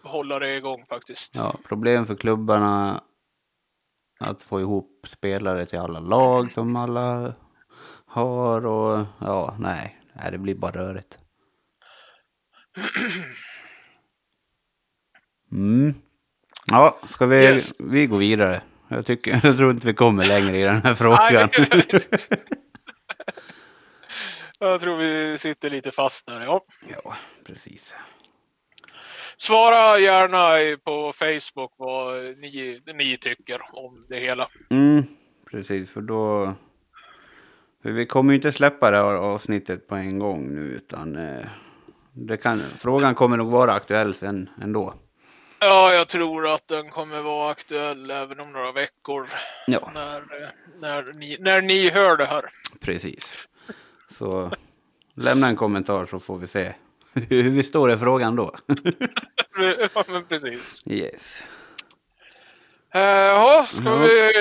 hålla 0.05 0.39
det 0.39 0.57
igång 0.57 0.85
faktiskt. 0.89 1.35
Ja, 1.35 1.57
problem 1.69 2.07
för 2.07 2.15
klubbarna 2.15 3.01
att 4.21 4.43
få 4.43 4.61
ihop 4.61 5.07
spelare 5.09 5.67
till 5.67 5.79
alla 5.79 6.01
lag 6.01 6.53
som 6.53 6.77
alla 6.77 7.35
har 8.07 8.67
och 8.67 9.07
ja, 9.19 9.57
nej, 9.59 10.00
nej 10.13 10.31
det 10.33 10.39
blir 10.39 10.55
bara 10.55 10.73
rörigt. 10.73 11.19
Mm. 15.53 15.95
Ja, 16.71 16.99
ska 17.09 17.27
vi, 17.27 17.37
Yes. 17.37 17.81
vi 17.81 18.07
gå 18.07 18.17
vidare? 18.17 18.63
Jag, 18.89 19.07
tycker, 19.07 19.31
jag 19.47 19.57
tror 19.57 19.71
inte 19.71 19.87
vi 19.87 19.95
kommer 19.95 20.25
längre 20.27 20.59
i 20.59 20.63
den 20.63 20.83
här 20.83 20.95
frågan. 20.95 21.49
Jag 24.63 24.81
tror 24.81 24.97
vi 24.97 25.39
sitter 25.39 25.71
lite 25.71 25.91
fast 25.91 26.27
där. 26.27 26.41
Ja. 26.45 26.65
ja, 26.89 27.17
precis. 27.47 27.97
Svara 29.37 29.99
gärna 29.99 30.77
på 30.85 31.13
Facebook 31.13 31.73
vad 31.77 32.15
ni, 32.39 32.83
ni 32.95 33.19
tycker 33.19 33.61
om 33.73 34.07
det 34.09 34.21
hela. 34.21 34.49
Mm, 34.71 35.03
precis, 35.51 35.91
för 35.91 36.01
då... 36.01 36.55
För 37.83 37.91
vi 37.91 38.07
kommer 38.07 38.33
ju 38.33 38.37
inte 38.37 38.53
släppa 38.53 38.91
det 38.91 38.97
här 38.97 39.15
avsnittet 39.15 39.89
på 39.89 39.95
en 39.95 40.19
gång 40.19 40.55
nu, 40.55 40.61
utan 40.61 41.17
eh, 41.17 41.47
det 42.13 42.37
kan, 42.37 42.63
frågan 42.79 43.15
kommer 43.15 43.37
nog 43.37 43.51
vara 43.51 43.73
aktuell 43.73 44.15
sen 44.15 44.51
ändå. 44.63 44.95
Ja, 45.61 45.93
jag 45.95 46.09
tror 46.09 46.49
att 46.55 46.69
den 46.69 46.91
kommer 46.91 47.21
vara 47.23 47.51
aktuell 47.51 48.11
även 48.11 48.41
om 48.41 48.53
några 48.53 48.73
veckor 48.73 49.29
Ja, 49.67 49.91
när, 49.95 50.23
när, 50.81 51.13
ni, 51.13 51.37
när 51.41 51.61
ni 51.63 51.91
hör 51.91 52.17
det 52.17 52.25
här. 52.27 52.45
precis. 52.81 53.49
Så 54.11 54.51
lämna 55.15 55.47
en 55.49 55.57
kommentar 55.57 56.07
så 56.07 56.21
får 56.21 56.39
vi 56.39 56.47
se 56.47 56.73
hur 57.15 57.51
vi 57.51 57.63
står 57.63 57.93
i 57.93 57.97
frågan 57.99 58.37
då. 58.37 58.55
Ja, 59.95 60.05
men 60.09 60.25
precis. 60.25 60.83
Yes. 60.87 61.43
Eh, 62.95 63.01
Ja, 63.01 63.67
ska, 63.69 63.85
Ja. 63.85 63.97
vi, 63.97 64.33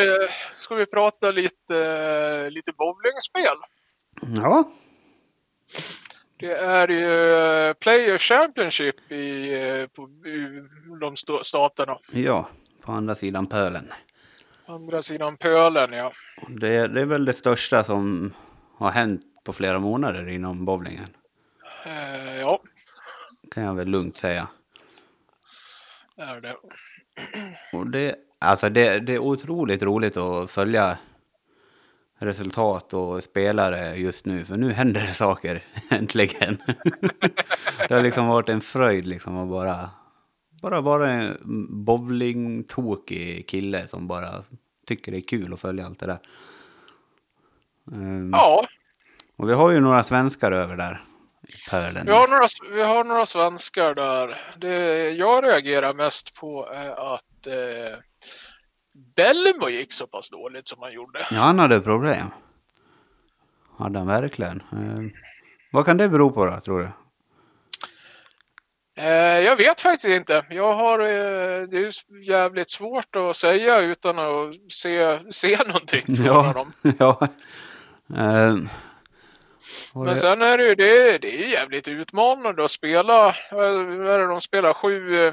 ska 0.57 0.75
vi 0.75 0.85
prata 0.85 1.31
lite, 1.31 2.49
lite 2.49 2.71
bowlingspel? 2.71 3.55
Ja, 4.35 4.71
Det 6.39 6.51
är 6.53 6.87
ju 6.87 7.33
eh, 7.35 7.73
Player 7.73 8.17
Championship 8.17 9.11
i, 9.11 9.53
eh, 9.53 9.87
på, 9.87 10.09
i 10.27 10.63
de 10.99 11.17
staterna. 11.43 11.97
ja, 12.11 12.49
på 12.81 12.91
andra 12.91 13.15
sidan 13.15 13.47
pölen. 13.47 13.91
Andra 14.65 15.01
sidan 15.01 15.37
pölen, 15.37 15.93
ja. 15.93 16.11
Det, 16.47 16.87
det 16.87 17.01
är 17.01 17.05
väl 17.05 17.25
det 17.25 17.33
största 17.33 17.83
som 17.83 18.33
har 18.77 18.91
hänt 18.91 19.21
på 19.43 19.53
flera 19.53 19.79
månader 19.79 20.27
inom 20.27 20.65
bowlingen. 20.65 21.07
Eh, 21.85 22.39
ja, 22.39 22.61
Kan 23.51 23.63
jag 23.63 23.75
väl 23.75 23.87
lugnt 23.87 24.17
säga. 24.17 24.47
det 26.15 26.21
är 26.23 26.41
det. 26.41 26.55
Och 27.73 27.89
det, 27.89 28.15
alltså 28.39 28.69
det, 28.69 28.99
det 28.99 29.13
är 29.13 29.19
otroligt 29.19 29.83
roligt 29.83 30.17
att 30.17 30.51
följa 30.51 30.97
resultat 32.19 32.93
och 32.93 33.23
spelare 33.23 33.95
just 33.95 34.25
nu. 34.25 34.45
För 34.45 34.57
nu 34.57 34.71
händer 34.71 35.01
det 35.01 35.13
saker, 35.13 35.63
äntligen. 35.89 36.57
det 37.87 37.93
har 37.93 38.01
liksom 38.01 38.27
varit 38.27 38.49
en 38.49 38.61
fröjd 38.61 39.05
liksom 39.05 39.37
att 39.37 39.49
bara, 39.49 39.89
bara 40.61 40.81
vara 40.81 41.09
en 41.09 41.37
bowlingtokig 41.85 43.47
kille 43.47 43.87
som 43.87 44.07
bara 44.07 44.43
tycker 44.87 45.11
det 45.11 45.17
är 45.17 45.27
kul 45.27 45.53
att 45.53 45.59
följa 45.59 45.85
allt 45.85 45.99
det 45.99 46.05
där. 46.05 46.19
Ehm, 47.91 48.29
Ja, 48.33 48.67
Och 49.37 49.49
vi 49.49 49.53
har 49.53 49.71
ju 49.71 49.79
några 49.79 50.03
svenskar 50.03 50.51
över 50.51 50.75
där 50.77 51.01
vi 52.05 52.11
har 52.11 52.27
några, 52.27 52.47
vi 52.75 52.81
har 52.81 53.03
några 53.03 53.25
svenskar 53.25 53.95
där. 53.95 54.41
Det 54.57 55.09
jag 55.11 55.43
reagerar 55.43 55.93
mest 55.93 56.33
på 56.33 56.67
är 56.73 57.13
att 57.15 57.47
eh, 57.47 57.99
Bellmo 59.23 59.69
gick 59.69 59.93
så 59.93 60.07
pass 60.07 60.29
dåligt 60.29 60.67
som 60.67 60.81
han 60.81 60.91
gjorde. 60.93 61.27
Ja, 61.31 61.37
han 61.39 61.59
hade 61.59 61.81
problem. 61.81 62.27
Hade 63.77 63.97
han 63.99 64.07
verkligen. 64.07 64.63
Ehm, 64.71 65.11
vad 65.71 65.85
kan 65.85 65.97
det 65.97 66.09
bero 66.09 66.31
på 66.31 66.45
då, 66.45 66.59
tror 66.59 66.79
du? 66.79 66.89
Eh, 68.97 69.39
jag 69.39 69.55
vet 69.55 69.81
faktiskt 69.81 70.05
inte. 70.15 70.45
Jag 70.49 70.73
har, 70.73 70.99
eh, 70.99 71.61
det 71.67 71.77
är 71.77 71.91
jävligt 72.29 72.69
svårt 72.69 73.15
att 73.15 73.35
säga 73.35 73.79
utan 73.79 74.19
att 74.19 74.55
se, 74.69 75.19
se 75.31 75.57
någonting 75.67 76.05
från 76.17 76.25
Ja. 76.25 76.41
honom. 76.41 76.71
ja. 76.99 77.27
Och 79.93 80.05
Men 80.05 80.13
det- 80.13 80.17
sen 80.19 80.41
är 80.41 80.57
det 80.57 80.63
ju 80.63 80.75
det, 80.75 81.17
det 81.17 81.43
är 81.43 81.47
jävligt 81.47 81.87
utmanande 81.87 82.65
att 82.65 82.71
spela. 82.71 83.27
eh, 83.27 83.33
Vad 83.51 84.07
är 84.07 84.19
det 84.19 84.27
de 84.27 84.41
spelar? 84.41 84.73
Sju, 84.73 85.25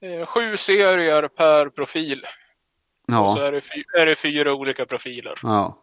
eh, 0.00 0.26
sju 0.26 0.56
serier 0.56 1.28
per 1.28 1.68
profil. 1.68 2.26
Och 3.08 3.30
så 3.30 3.38
ja, 3.38 3.46
är 3.46 3.52
det, 3.52 3.62
är 4.00 4.06
det 4.06 4.16
fyra 4.16 4.54
olika 4.54 4.86
profiler. 4.86 5.38
ja, 5.42 5.82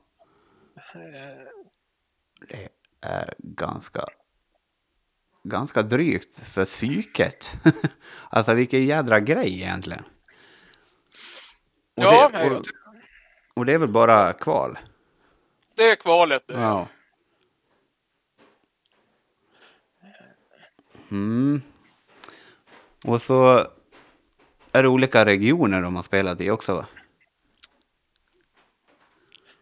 Eh, 0.94 1.48
det 2.48 2.70
är 3.02 3.34
ganska, 3.38 4.06
ganska 5.44 5.82
drygt 5.82 6.40
för 6.40 6.66
psyket. 6.66 7.58
alltså 8.30 8.54
vilken 8.54 8.86
jädra 8.86 9.20
grej 9.20 9.62
egentligen. 9.62 10.04
Och, 11.96 12.04
ja, 12.04 12.30
det, 12.34 12.50
och, 12.50 12.66
och 13.54 13.66
det 13.66 13.74
är 13.74 13.78
väl 13.78 13.90
bara 13.90 14.34
kval? 14.34 14.78
det 15.76 15.92
är 15.92 15.96
kvalet. 15.96 16.48
det. 16.48 16.54
Ja. 16.54 16.88
Mm. 21.12 21.62
Och 23.06 23.22
så 23.22 23.68
är 24.72 24.84
det 24.84 24.90
olika 24.90 25.26
regioner 25.26 25.82
de 25.82 25.96
har 25.96 26.04
spelat 26.04 26.42
i 26.42 26.50
också 26.50 26.76
va? 26.76 26.86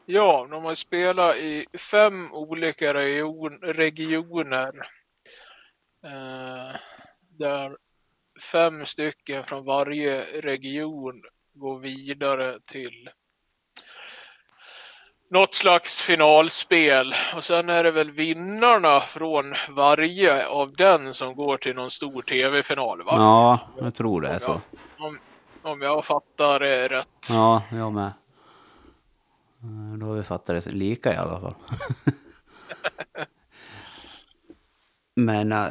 Ja, 0.10 0.48
de 0.50 0.64
har 0.64 0.76
spelat 0.76 1.36
i 1.36 1.66
fem 1.78 2.34
olika 2.34 2.94
region, 2.94 3.60
regioner. 3.62 4.90
Eh, 6.04 6.76
där 7.38 7.78
fem 8.52 8.86
stycken 8.86 9.44
från 9.44 9.66
varje 9.66 10.42
region 10.42 11.22
går 11.54 11.80
vidare 11.80 12.60
till 12.66 13.10
något 15.30 15.56
slags 15.56 16.02
finalspel. 16.02 17.14
Och 17.36 17.44
sen 17.44 17.70
är 17.70 17.84
det 17.84 17.92
väl 17.92 18.12
vinnarna 18.12 19.00
från 19.00 19.54
varje 19.70 20.48
av 20.48 20.74
den 20.74 21.14
som 21.14 21.36
går 21.36 21.58
till 21.58 21.76
någon 21.76 21.92
stor 21.92 22.22
tv-final 22.22 23.04
va? 23.04 23.14
Ja, 23.16 23.60
jag 23.80 23.96
tror 23.96 24.22
det 24.22 24.30
är 24.30 24.40
så. 24.40 24.62
Om, 24.98 25.20
om 25.62 25.82
jag 25.82 26.06
fattar 26.06 26.60
det 26.60 26.88
rätt. 26.88 27.28
Ja, 27.30 27.62
jag 27.72 27.94
med. 27.94 28.12
Eh, 29.68 29.98
Då 30.00 30.06
har 30.06 30.16
vi 30.16 30.24
fattat 30.24 30.64
det 30.66 30.72
lika 30.72 31.14
i 31.14 31.18
alla 31.18 31.40
fall. 31.40 31.56
men... 35.16 35.52
eh, 35.52 35.68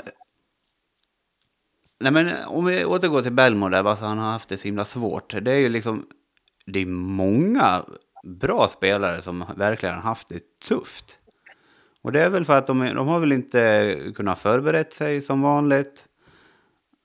nej 2.01 2.13
men 2.13 2.45
om 2.47 2.65
vi 2.65 2.85
återgår 2.85 3.23
till 3.23 3.33
Belmo 3.33 3.69
där, 3.69 3.83
varför 3.83 4.07
han 4.07 4.19
har 4.19 4.33
haft 4.33 4.49
det 4.49 4.57
så 4.57 4.65
himla 4.65 4.85
svårt. 4.85 5.35
Det 5.43 5.53
är 5.53 5.59
ju 5.59 5.69
liksom... 5.69 6.07
Det 6.67 6.79
är 6.79 6.87
många 6.87 7.85
bra 8.25 8.69
spelare 8.69 9.23
som 9.23 9.45
verkligen 9.57 9.95
har 9.95 10.03
haft 10.03 10.29
det 10.29 10.59
tufft. 10.69 11.19
Och 12.03 12.13
det 12.13 12.21
är 12.25 12.31
väl 12.31 12.45
för 12.45 12.59
att 12.59 12.67
de, 12.67 12.79
de 12.95 13.09
har 13.09 13.19
väl 13.21 13.33
inte 13.33 14.13
kunnat 14.15 14.39
förberett 14.39 14.93
sig 14.93 15.23
som 15.23 15.43
vanligt. 15.43 16.05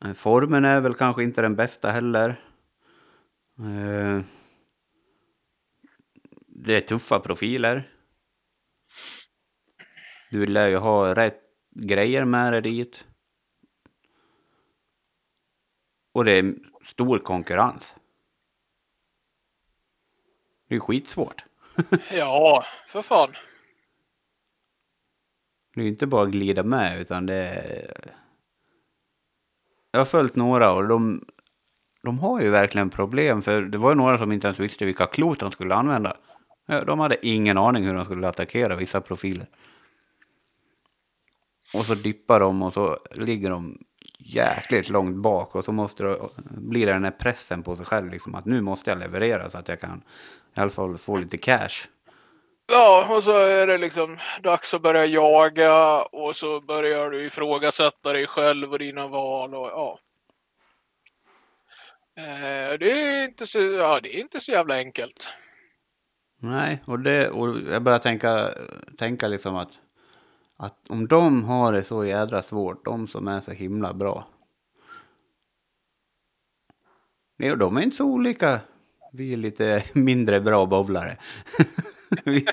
Eh, 0.06 0.14
Formen 0.14 0.66
är 0.66 0.82
väl 0.82 0.94
kanske 0.96 1.24
inte 1.24 1.42
den 1.42 1.56
bästa 1.56 1.90
heller. 1.90 2.40
Eh, 3.60 4.22
Det 6.64 6.76
är 6.76 6.82
tuffa 6.82 7.20
profiler. 7.20 7.90
Du 10.32 10.46
lär 10.46 10.70
ju 10.70 10.76
ha 10.78 11.16
rätt 11.16 11.42
grejer 11.70 12.26
med 12.26 12.54
dig 12.54 12.62
dit. 12.62 13.08
Och 16.12 16.26
det 16.26 16.32
är 16.32 16.56
stor 16.84 17.20
konkurrens. 17.20 17.96
Det 20.68 20.76
är 20.76 20.80
skitsvårt. 20.80 21.46
Ja, 22.12 22.66
för 22.88 23.02
fan. 23.02 23.32
Det 25.76 25.82
är 25.82 25.88
inte 25.88 26.08
bara 26.08 26.24
att 26.24 26.32
glida 26.32 26.64
med 26.64 27.02
utan 27.02 27.26
det 27.26 27.36
är... 27.36 28.16
Jag 29.92 30.00
har 30.00 30.06
följt 30.06 30.36
några 30.36 30.74
och 30.74 30.88
de, 30.88 31.26
de 32.04 32.20
har 32.20 32.42
ju 32.42 32.50
verkligen 32.50 32.90
problem 32.90 33.42
för 33.42 33.62
det 33.62 33.78
var 33.78 33.90
ju 33.90 33.96
några 33.96 34.18
som 34.18 34.32
inte 34.32 34.48
ens 34.48 34.60
visste 34.60 34.86
vilka 34.86 35.06
klot 35.06 35.40
de 35.40 35.52
skulle 35.52 35.76
använda. 35.76 36.18
De 36.80 37.00
hade 37.00 37.28
ingen 37.28 37.58
aning 37.58 37.84
hur 37.84 37.94
de 37.94 38.06
skulle 38.06 38.28
attackera 38.28 38.76
vissa 38.76 39.02
profiler. 39.02 39.48
Och 41.74 41.86
så 41.86 41.96
dippar 41.96 42.40
de 42.40 42.62
och 42.62 42.74
så 42.74 42.98
ligger 43.12 43.50
de 43.50 43.78
jäkligt 44.20 44.90
långt 44.90 45.16
bak 45.16 45.56
och 45.56 45.66
så 45.66 45.72
måste 45.72 46.04
det, 46.04 46.20
blir 46.44 46.86
det 46.86 46.94
den 46.94 47.04
här 47.04 47.12
pressen 47.12 47.64
på 47.64 47.76
sig 47.76 47.86
själv 47.86 48.10
liksom 48.10 48.36
att 48.36 48.46
nu 48.46 48.62
måste 48.62 48.90
jag 48.90 49.00
leverera 49.00 49.50
så 49.50 49.58
att 49.58 49.68
jag 49.68 49.80
kan 49.80 50.04
i 50.56 50.60
alla 50.60 50.70
fall 50.70 50.98
få 50.98 51.18
lite 51.18 51.38
cash. 51.38 51.88
Ja, 52.72 53.16
och 53.16 53.24
så 53.24 53.38
är 53.38 53.68
det 53.68 53.78
liksom 53.78 54.18
dags 54.44 54.74
att 54.74 54.82
börja 54.82 55.06
jaga 55.06 56.02
och 56.02 56.36
så 56.36 56.62
börjar 56.62 57.10
du 57.10 57.26
ifrågasätta 57.26 58.14
dig 58.14 58.28
själv 58.28 58.72
och 58.72 58.80
dina 58.80 59.08
val 59.08 59.56
och 59.56 59.68
ja. 59.68 60.00
Eh, 62.18 62.78
det 62.80 62.92
är 62.92 63.24
inte 63.24 63.48
så, 63.48 63.60
ja, 63.60 64.00
det 64.00 64.18
är 64.18 64.20
inte 64.20 64.40
så 64.40 64.52
jävla 64.52 64.76
enkelt. 64.76 65.30
Nej, 66.44 66.82
och, 66.86 67.00
det, 67.00 67.30
och 67.30 67.60
jag 67.72 67.84
börjar 67.84 68.00
tänka, 68.00 68.50
tänka 68.98 69.28
liksom 69.28 69.56
att, 69.56 69.80
att 70.58 70.90
om 70.90 71.08
de 71.08 71.44
har 71.44 71.74
det 71.74 71.84
så 71.84 72.06
jädra 72.06 72.42
svårt, 72.42 72.86
de 72.86 73.08
som 73.08 73.28
är 73.28 73.40
så 73.40 73.52
himla 73.52 73.94
bra. 73.94 74.28
Nej, 77.38 77.52
och 77.52 77.58
de 77.58 77.78
är 77.78 77.82
inte 77.82 77.96
så 77.98 78.06
olika. 78.06 78.60
Vi 79.14 79.34
är 79.34 79.38
lite 79.38 79.84
mindre 79.94 80.42
bra 80.42 80.66
bowlare. 80.66 81.18
Vi- 82.26 82.46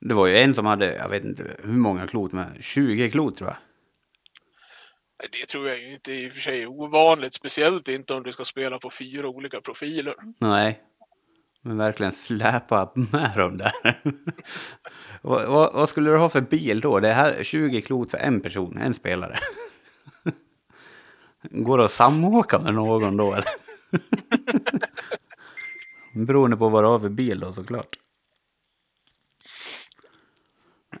det 0.00 0.14
var 0.14 0.26
ju 0.26 0.38
en 0.38 0.54
som 0.54 0.66
hade, 0.66 0.94
jag 0.96 1.08
vet 1.08 1.24
inte 1.24 1.56
hur 1.62 1.72
många 1.72 2.06
klot, 2.06 2.32
men 2.32 2.62
20 2.62 3.10
klot 3.10 3.36
tror 3.36 3.48
jag. 3.50 3.56
Det 5.32 5.46
tror 5.46 5.68
jag 5.68 5.84
inte 5.86 6.12
i 6.12 6.28
och 6.28 6.32
för 6.32 6.40
sig 6.40 6.62
är 6.62 6.66
ovanligt, 6.66 7.34
speciellt 7.34 7.88
inte 7.88 8.14
om 8.14 8.22
du 8.22 8.32
ska 8.32 8.44
spela 8.44 8.78
på 8.78 8.90
fyra 8.90 9.28
olika 9.28 9.60
profiler. 9.60 10.14
Nej, 10.38 10.82
men 11.62 11.76
verkligen 11.76 12.12
släpa 12.12 12.92
med 12.94 13.32
dem 13.36 13.56
där. 13.56 13.72
vad, 15.22 15.48
vad, 15.48 15.72
vad 15.72 15.88
skulle 15.88 16.10
du 16.10 16.16
ha 16.16 16.28
för 16.28 16.40
bil 16.40 16.80
då? 16.80 17.00
Det 17.00 17.12
här 17.12 17.32
är 17.32 17.44
20 17.44 17.82
klot 17.82 18.10
för 18.10 18.18
en 18.18 18.40
person, 18.40 18.78
en 18.78 18.94
spelare. 18.94 19.38
Går 21.42 21.78
det 21.78 21.84
att 21.84 21.92
samåka 21.92 22.58
med 22.58 22.74
någon 22.74 23.16
då 23.16 23.32
eller? 23.34 23.50
Beroende 26.26 26.56
på 26.56 26.68
vad 26.68 26.84
du 26.84 26.88
har 26.88 27.00
för 27.00 27.08
bil 27.08 27.40
då 27.40 27.52
såklart. 27.52 27.98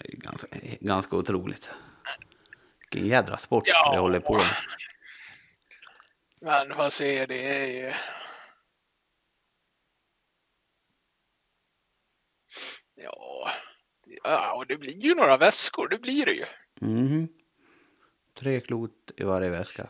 Det 0.00 0.16
ganska, 0.16 0.46
ganska 0.80 1.16
otroligt. 1.16 1.70
Vilken 2.80 3.08
jädra 3.10 3.36
sport 3.36 3.64
Ja. 3.66 3.90
vi 3.92 3.98
håller 4.00 4.20
på 4.20 4.34
med. 4.34 4.46
Men 6.40 6.76
vad 6.76 6.92
säger 6.92 7.26
det 7.26 7.62
är 7.62 7.66
ju... 7.66 7.92
Ja, 13.02 13.50
det- 14.04 14.18
ja, 14.24 14.64
det 14.68 14.76
blir 14.76 14.96
ju 14.98 15.14
några 15.14 15.36
väskor, 15.36 15.88
det 15.88 15.98
blir 15.98 16.26
det 16.26 16.32
ju. 16.32 16.44
Mhm. 16.80 17.28
Tre 18.38 18.60
klot 18.60 19.10
i 19.16 19.24
varje 19.24 19.50
väska. 19.50 19.86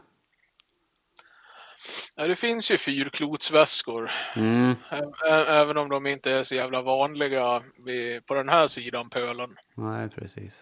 Ja, 2.16 2.26
det 2.26 2.36
finns 2.36 2.70
ju 2.70 2.78
fyrklotsväskor, 2.78 4.10
Mm. 4.36 4.70
ä- 4.90 5.44
även 5.48 5.76
om 5.76 5.88
de 5.88 6.06
inte 6.06 6.32
är 6.32 6.44
så 6.44 6.54
jävla 6.54 6.82
vanliga 6.82 7.62
vid, 7.84 8.26
på 8.26 8.34
den 8.34 8.48
här 8.48 8.68
sidan 8.68 9.10
pölen. 9.10 9.56
Nej, 9.74 10.08
precis. 10.08 10.52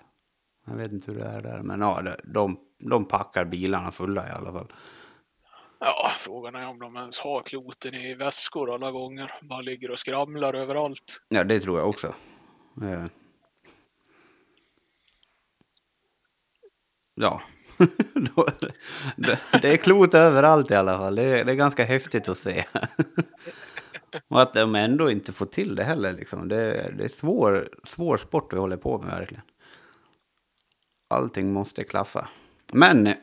Jag 0.67 0.75
vet 0.75 0.93
inte 0.93 1.13
hur 1.13 1.19
det 1.19 1.27
är 1.27 1.43
där, 1.43 1.63
men 1.63 1.81
ja, 1.81 2.03
de- 2.03 2.33
de, 2.33 2.61
de 2.79 3.05
packar 3.09 3.45
bilarna 3.45 3.91
fulla 3.93 4.29
i 4.29 4.31
alla 4.31 4.53
fall. 4.53 4.67
Ja, 5.81 6.13
frågan 6.19 6.55
är 6.55 6.69
om 6.69 6.79
de 6.79 6.97
ens 6.97 7.19
har 7.19 7.43
kloten 7.43 7.95
i 7.95 8.15
väskor 8.15 8.75
alla 8.75 8.91
gånger. 8.91 9.35
Bara 9.43 9.61
ligger 9.61 9.91
och 9.91 9.99
skramlar 9.99 10.55
överallt. 10.55 11.21
Ja, 11.29 11.45
det 11.45 11.61
tror 11.61 11.79
jag 11.79 11.89
också. 11.89 12.15
Eh. 12.83 13.05
Ja, 17.15 17.43
det, 19.17 19.41
det 19.63 19.73
är 19.73 19.77
klot 19.77 20.15
överallt 20.15 20.71
i 20.71 20.75
alla 20.75 20.99
fall. 20.99 21.15
Det 21.15 21.23
är, 21.23 21.45
det 21.45 21.53
är 21.53 21.57
ganska 21.57 21.85
häftigt 21.85 22.29
att 22.29 22.39
se. 22.39 22.65
Och 24.29 24.43
att 24.43 24.55
de 24.55 24.75
ändå 24.75 25.11
inte 25.11 25.33
får 25.33 25.47
till 25.47 25.75
det 25.75 25.85
heller. 25.85 26.13
Liksom. 26.13 26.49
Det, 26.49 26.95
det 26.99 27.05
är 27.05 27.09
svår, 27.09 27.69
svår 27.85 28.17
sport 28.17 28.53
vi 28.53 28.57
håller 28.57 28.77
på 28.77 28.99
med 28.99 29.11
verkligen. 29.11 29.45
Allting 31.09 31.53
måste 31.53 31.85
klaffa. 31.85 32.29
Men 32.73 33.15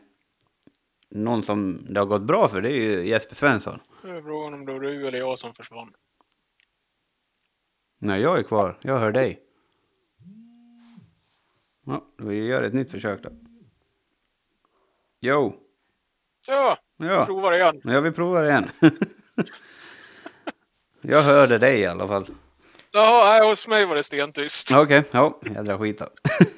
någon 1.10 1.44
som 1.44 1.86
det 1.90 2.00
har 2.00 2.08
gått 2.08 2.22
bra 2.22 2.48
för 2.48 2.62
det 2.62 2.72
är 2.72 2.76
ju 2.76 3.08
Jesper 3.08 3.36
Svensson. 3.36 3.80
Nu 4.04 4.18
är 4.18 4.22
frågan 4.22 4.54
om 4.54 4.66
det 4.66 4.74
var 4.74 4.80
du 4.80 5.08
eller 5.08 5.18
jag 5.18 5.40
som 5.40 5.54
försvann. 5.54 5.94
Nej, 8.00 8.22
jag 8.22 8.40
är 8.40 8.44
kvar. 8.44 8.80
Jag 8.82 9.00
hör 9.00 9.12
dig. 9.12 9.45
Ja, 11.86 12.04
vi 12.18 12.46
gör 12.46 12.64
ett 12.64 12.74
nytt 12.74 12.92
försök 12.92 13.24
då. 13.24 13.30
Jo. 15.22 15.56
Ja, 16.48 16.78
Ja, 16.98 17.26
provar 17.26 17.54
igen. 17.54 17.82
ja 17.84 18.02
vi 18.02 18.12
provar 18.12 18.46
igen. 18.46 18.70
jag 21.02 21.22
hörde 21.22 21.58
dig 21.58 21.80
i 21.80 21.86
alla 21.86 22.08
fall. 22.08 22.26
Jaha, 22.92 23.30
nej, 23.30 23.50
hos 23.50 23.68
mig 23.68 23.86
var 23.86 23.96
det 23.96 24.04
stentyst. 24.04 24.72
Okej, 24.76 25.04
ja, 25.12 25.40
jädra 25.56 25.78
skit 25.78 26.00
då. 26.00 26.08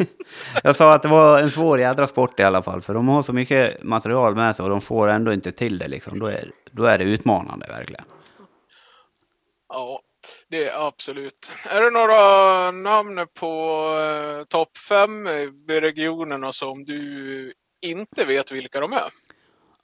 jag 0.63 0.75
sa 0.75 0.93
att 0.93 1.01
det 1.01 1.07
var 1.07 1.39
en 1.41 1.51
svår 1.51 1.79
jädra 1.79 2.07
sport 2.07 2.39
i 2.39 2.43
alla 2.43 2.63
fall. 2.63 2.81
För 2.81 2.93
de 2.93 3.07
har 3.07 3.23
så 3.23 3.33
mycket 3.33 3.83
material 3.83 4.35
med 4.35 4.55
sig 4.55 4.63
och 4.63 4.69
de 4.69 4.81
får 4.81 5.07
ändå 5.07 5.33
inte 5.33 5.51
till 5.51 5.77
det 5.77 5.87
liksom. 5.87 6.19
Då 6.19 6.25
är, 6.25 6.51
då 6.71 6.85
är 6.85 6.97
det 6.97 7.03
utmanande 7.03 7.67
verkligen. 7.67 8.05
Ja, 9.69 9.99
det 10.49 10.67
är 10.67 10.87
absolut. 10.87 11.51
Är 11.69 11.81
det 11.81 11.89
några 11.89 12.71
namn 12.71 13.27
på 13.33 13.81
eh, 14.01 14.43
topp 14.43 14.77
fem 14.77 15.27
i 15.27 15.51
regionerna 15.67 16.53
som 16.53 16.85
du 16.85 17.53
inte 17.81 18.25
vet 18.25 18.51
vilka 18.51 18.79
de 18.79 18.93
är? 18.93 19.09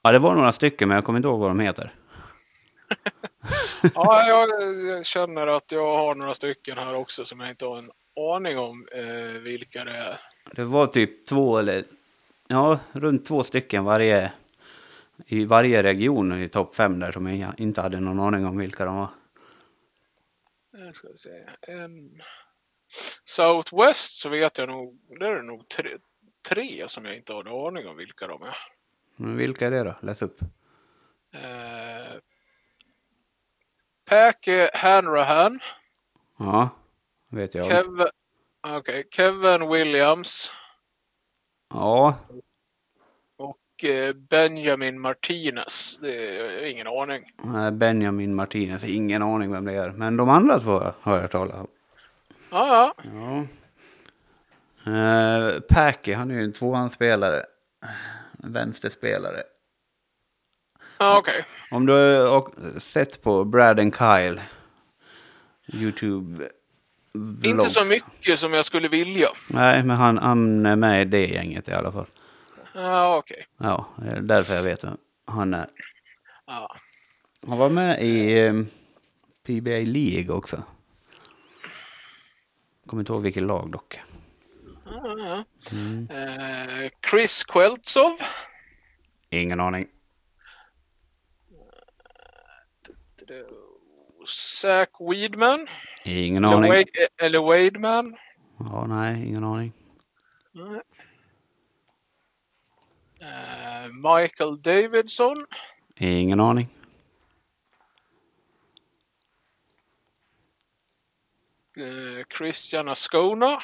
Ja, 0.02 0.12
det 0.12 0.18
var 0.18 0.34
några 0.34 0.52
stycken 0.52 0.88
men 0.88 0.94
jag 0.94 1.04
kommer 1.04 1.16
inte 1.16 1.28
ihåg 1.28 1.40
vad 1.40 1.50
de 1.50 1.60
heter. 1.60 1.94
Ja, 3.94 4.26
jag 4.26 5.06
känner 5.06 5.46
att 5.46 5.72
jag 5.72 5.96
har 5.96 6.14
några 6.14 6.34
stycken 6.34 6.78
här 6.78 6.94
också 6.94 7.24
som 7.24 7.40
jag 7.40 7.50
inte 7.50 7.66
har 7.66 7.78
en 7.78 7.90
aning 8.34 8.58
om 8.58 8.88
eh, 8.92 9.40
vilka 9.42 9.84
det 9.84 9.90
är. 9.96 10.20
Det 10.52 10.64
var 10.64 10.86
typ 10.86 11.26
två 11.26 11.58
eller 11.58 11.84
ja, 12.48 12.78
runt 12.92 13.26
två 13.26 13.44
stycken 13.44 13.84
varje 13.84 14.32
i 15.26 15.44
varje 15.44 15.82
region 15.82 16.42
i 16.42 16.48
topp 16.48 16.74
fem 16.76 17.00
där 17.00 17.12
som 17.12 17.38
jag 17.38 17.60
inte 17.60 17.80
hade 17.80 18.00
någon 18.00 18.20
aning 18.20 18.46
om 18.46 18.58
vilka 18.58 18.84
de 18.84 18.96
var. 18.96 19.08
Nu 20.76 20.92
ska 20.92 21.08
vi 21.08 21.16
se. 21.16 21.44
En... 21.60 22.22
Southwest 23.24 24.14
så 24.20 24.28
vet 24.28 24.58
jag 24.58 24.68
nog, 24.68 24.98
det 25.18 25.26
är 25.26 25.42
nog 25.42 25.68
tre, 25.68 25.98
tre 26.48 26.88
som 26.88 27.04
jag 27.04 27.16
inte 27.16 27.32
har 27.32 27.44
en 27.44 27.66
aning 27.66 27.88
om 27.88 27.96
vilka 27.96 28.26
de 28.26 28.42
är. 28.42 28.56
Men 29.16 29.36
vilka 29.36 29.66
är 29.66 29.70
det 29.70 29.84
då? 29.84 29.94
Läs 30.02 30.22
upp. 30.22 30.40
Eh, 31.32 32.18
Päke 34.04 34.70
Hanrahan, 34.74 35.60
Ja, 36.38 36.68
vet 37.28 37.54
jag. 37.54 37.66
Kev, 37.66 38.06
okay, 38.76 39.04
Kevin 39.10 39.68
Williams 39.68 40.52
Ja, 41.68 42.18
eh, 42.30 42.36
Benjamin 44.30 45.00
Martinez. 45.00 45.98
Det 46.02 46.36
är 46.38 46.64
ingen 46.64 46.86
aning. 46.86 47.32
eh, 47.44 47.70
Benjamin 47.70 48.34
Martinez, 48.34 48.84
ingen 48.84 49.22
aning 49.22 49.52
vem 49.52 49.64
det 49.64 49.72
är. 49.72 49.90
Men 49.90 50.16
de 50.16 50.28
andra 50.28 50.60
två 50.60 50.92
har 51.00 51.20
jag 51.20 51.30
talas 51.30 51.56
om. 51.56 51.66
Ja, 52.50 52.94
ja. 53.02 53.04
Ja. 53.12 53.44
Uh, 54.86 55.60
Packy, 55.60 56.12
han 56.12 56.30
är 56.30 56.34
ju 56.34 56.44
en 56.44 56.52
tvåhandsspelare. 56.52 57.42
Vänsterspelare. 58.32 59.42
ja 60.98 61.18
okej. 61.18 61.44
Om 61.70 61.86
du 61.86 61.92
har 61.92 62.50
sett 62.80 63.22
på 63.22 63.44
Brad 63.44 63.80
and 63.80 63.94
Kyle. 63.96 64.40
Youtube. 65.72 66.48
Inte 67.14 67.52
vlogs. 67.52 67.72
så 67.72 67.84
mycket 67.84 68.40
som 68.40 68.52
jag 68.54 68.64
skulle 68.64 68.88
vilja. 68.88 69.28
Nej, 69.50 69.82
men 69.82 69.96
han, 69.96 70.18
han 70.18 70.66
är 70.66 70.76
med 70.76 71.02
i 71.02 71.04
det 71.04 71.26
gänget 71.26 71.68
i 71.68 71.72
alla 71.72 71.92
fall. 71.92 72.06
Ja, 72.74 73.16
okej. 73.18 73.46
Ja, 73.58 73.86
det 73.96 74.10
är 74.10 74.20
därför 74.20 74.54
jag 74.54 74.62
vet 74.62 74.84
vem 74.84 74.96
han 75.24 75.54
är. 75.54 75.66
Ja. 76.46 76.76
Han 77.46 77.58
var 77.58 77.68
med 77.68 78.02
i 78.02 78.38
eh, 78.38 78.54
PBA 79.42 79.90
League 79.92 80.30
också. 80.36 80.62
Kommer 82.86 83.00
inte 83.00 83.12
ihåg 83.12 83.22
vilket 83.22 83.42
lag 83.42 83.70
dock. 83.70 84.00
Ja, 84.84 85.18
ja. 85.18 85.44
Mm. 85.72 86.08
Eh, 86.10 86.90
Chris 87.10 87.44
Queltzov. 87.44 88.12
Ingen 89.30 89.60
aning. 89.60 89.88
Zach 94.26 94.88
Weedman. 95.00 95.68
Ingen 96.04 96.44
Eller, 96.44 96.56
aning. 96.56 96.70
Wade, 96.70 97.08
eller 97.16 97.38
Wademan. 97.38 98.16
Ja, 98.58 98.86
nej, 98.86 99.28
ingen 99.28 99.44
aning. 99.44 99.72
Nej. 100.52 100.80
Eh, 103.24 103.90
Michael 104.12 104.62
Davidson. 104.62 105.46
Ingen 105.96 106.40
aning. 106.40 106.68
Eh, 111.76 112.24
Christian 112.38 112.88
Ascona. 112.88 113.58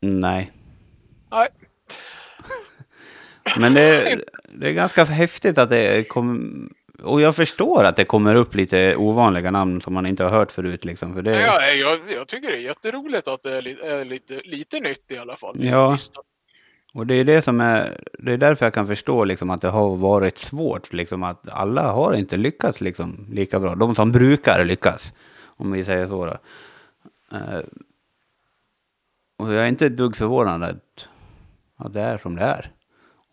Nej. 0.00 0.52
Nej. 1.30 1.48
Men 3.58 3.74
det, 3.74 4.20
det 4.48 4.68
är 4.68 4.72
ganska 4.72 5.04
häftigt 5.04 5.58
att 5.58 5.70
det 5.70 6.08
kommer... 6.08 6.68
Och 7.02 7.20
jag 7.20 7.36
förstår 7.36 7.84
att 7.84 7.96
det 7.96 8.04
kommer 8.04 8.34
upp 8.34 8.54
lite 8.54 8.96
ovanliga 8.96 9.50
namn 9.50 9.80
som 9.80 9.94
man 9.94 10.06
inte 10.06 10.24
har 10.24 10.30
hört 10.30 10.52
förut 10.52 10.84
liksom. 10.84 11.14
För 11.14 11.22
det, 11.22 11.40
Ja, 11.40 11.66
jag, 11.66 12.12
jag 12.12 12.28
tycker 12.28 12.48
det 12.48 12.56
är 12.56 12.60
jätteroligt 12.60 13.28
att 13.28 13.42
det 13.42 13.56
är, 13.56 13.62
li, 13.62 13.76
är 13.82 14.04
lite, 14.04 14.40
lite 14.44 14.80
nytt 14.80 15.12
i 15.12 15.18
alla 15.18 15.36
fall. 15.36 15.64
Ja. 15.64 15.96
Och 16.94 17.06
det 17.06 17.14
är 17.14 17.24
det 17.24 17.42
som 17.42 17.60
är... 17.60 18.00
Det 18.18 18.32
är 18.32 18.36
därför 18.36 18.66
jag 18.66 18.74
kan 18.74 18.86
förstå 18.86 19.24
liksom 19.24 19.50
att 19.50 19.62
det 19.62 19.68
har 19.68 19.96
varit 19.96 20.38
svårt 20.38 20.92
liksom 20.92 21.22
att 21.22 21.48
alla 21.48 21.92
har 21.92 22.14
inte 22.14 22.36
lyckats 22.36 22.80
liksom 22.80 23.26
lika 23.30 23.60
bra. 23.60 23.74
De 23.74 23.94
som 23.94 24.12
brukar 24.12 24.64
lyckas. 24.64 25.12
Om 25.44 25.72
vi 25.72 25.84
säger 25.84 26.06
så 26.06 26.26
då. 26.26 26.36
Eh, 27.36 27.60
och 29.36 29.52
jag 29.52 29.62
är 29.62 29.66
inte 29.66 29.86
ett 29.86 29.96
dugg 29.96 30.16
förvånad 30.16 30.62
att, 30.62 31.08
att 31.76 31.92
det 31.92 32.00
är 32.00 32.18
som 32.18 32.36
det 32.36 32.42
är. 32.42 32.70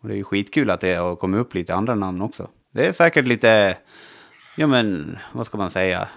Och 0.00 0.08
det 0.08 0.14
är 0.14 0.16
ju 0.16 0.24
skitkul 0.24 0.70
att 0.70 0.80
det 0.80 0.94
har 0.94 1.16
kommit 1.16 1.40
upp 1.40 1.54
lite 1.54 1.74
andra 1.74 1.94
namn 1.94 2.22
också. 2.22 2.48
Det 2.70 2.86
är 2.86 2.92
säkert 2.92 3.26
lite, 3.26 3.76
ja 4.56 4.66
men 4.66 5.18
vad 5.32 5.46
ska 5.46 5.58
man 5.58 5.70
säga. 5.70 6.08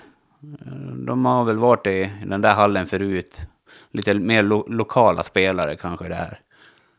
De 1.05 1.25
har 1.25 1.45
väl 1.45 1.57
varit 1.57 1.87
i 1.87 2.11
den 2.25 2.41
där 2.41 2.53
hallen 2.53 2.85
förut. 2.85 3.41
Lite 3.91 4.13
mer 4.13 4.43
lo 4.43 4.67
lokala 4.67 5.23
spelare 5.23 5.75
kanske 5.75 6.07
det 6.07 6.15
är. 6.15 6.41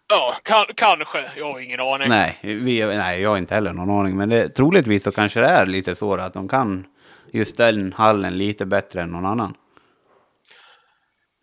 Ja, 0.09 0.37
kan, 0.43 0.65
kanske. 0.77 1.31
Jag 1.37 1.53
har 1.53 1.61
ingen 1.61 1.81
aning. 1.81 2.09
Nej, 2.09 2.39
vi, 2.43 2.85
nej, 2.87 3.21
jag 3.21 3.31
har 3.31 3.39
inte 3.39 3.55
heller 3.55 3.73
någon 3.73 3.91
aning. 4.01 4.17
Men 4.17 4.29
det, 4.29 4.49
troligtvis 4.49 5.03
så 5.05 5.13
kanske 5.13 5.41
det 5.41 5.47
är 5.47 5.67
lite 5.67 5.97
så 5.97 6.15
att 6.15 6.33
de 6.35 6.49
kan 6.49 6.87
just 7.33 7.57
den 7.57 7.93
hallen 7.93 8.39
lite 8.39 8.67
bättre 8.67 9.03
än 9.03 9.09
någon 9.11 9.27
annan. 9.27 9.55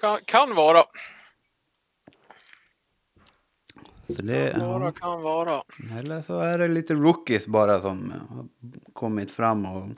Kan, 0.02 0.20
kan 0.26 0.56
vara. 0.56 0.84
Så 4.16 4.22
det, 4.22 4.52
Kan 4.52 4.68
vara, 4.70 4.84
ja. 4.86 4.92
kan 4.92 5.22
vara. 5.22 5.64
Eller 6.00 6.22
så 6.22 6.40
är 6.40 6.58
det 6.58 6.68
lite 6.68 6.94
rookies 6.94 7.48
bara 7.48 7.82
som 7.82 8.14
har 8.30 8.46
kommit 8.94 9.32
fram 9.32 9.66
och 9.66 9.90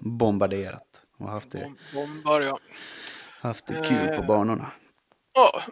bombarderat. 0.00 0.86
Och 1.18 1.28
haft 1.28 1.50
det, 1.50 1.58
Bom, 1.60 1.76
bombar, 1.94 2.40
ja. 2.40 2.58
haft 3.40 3.66
det 3.66 3.74
kul 3.88 4.08
på 4.08 4.22
Eh. 4.22 4.26
banorna. 4.26 4.70
ja. 5.34 5.62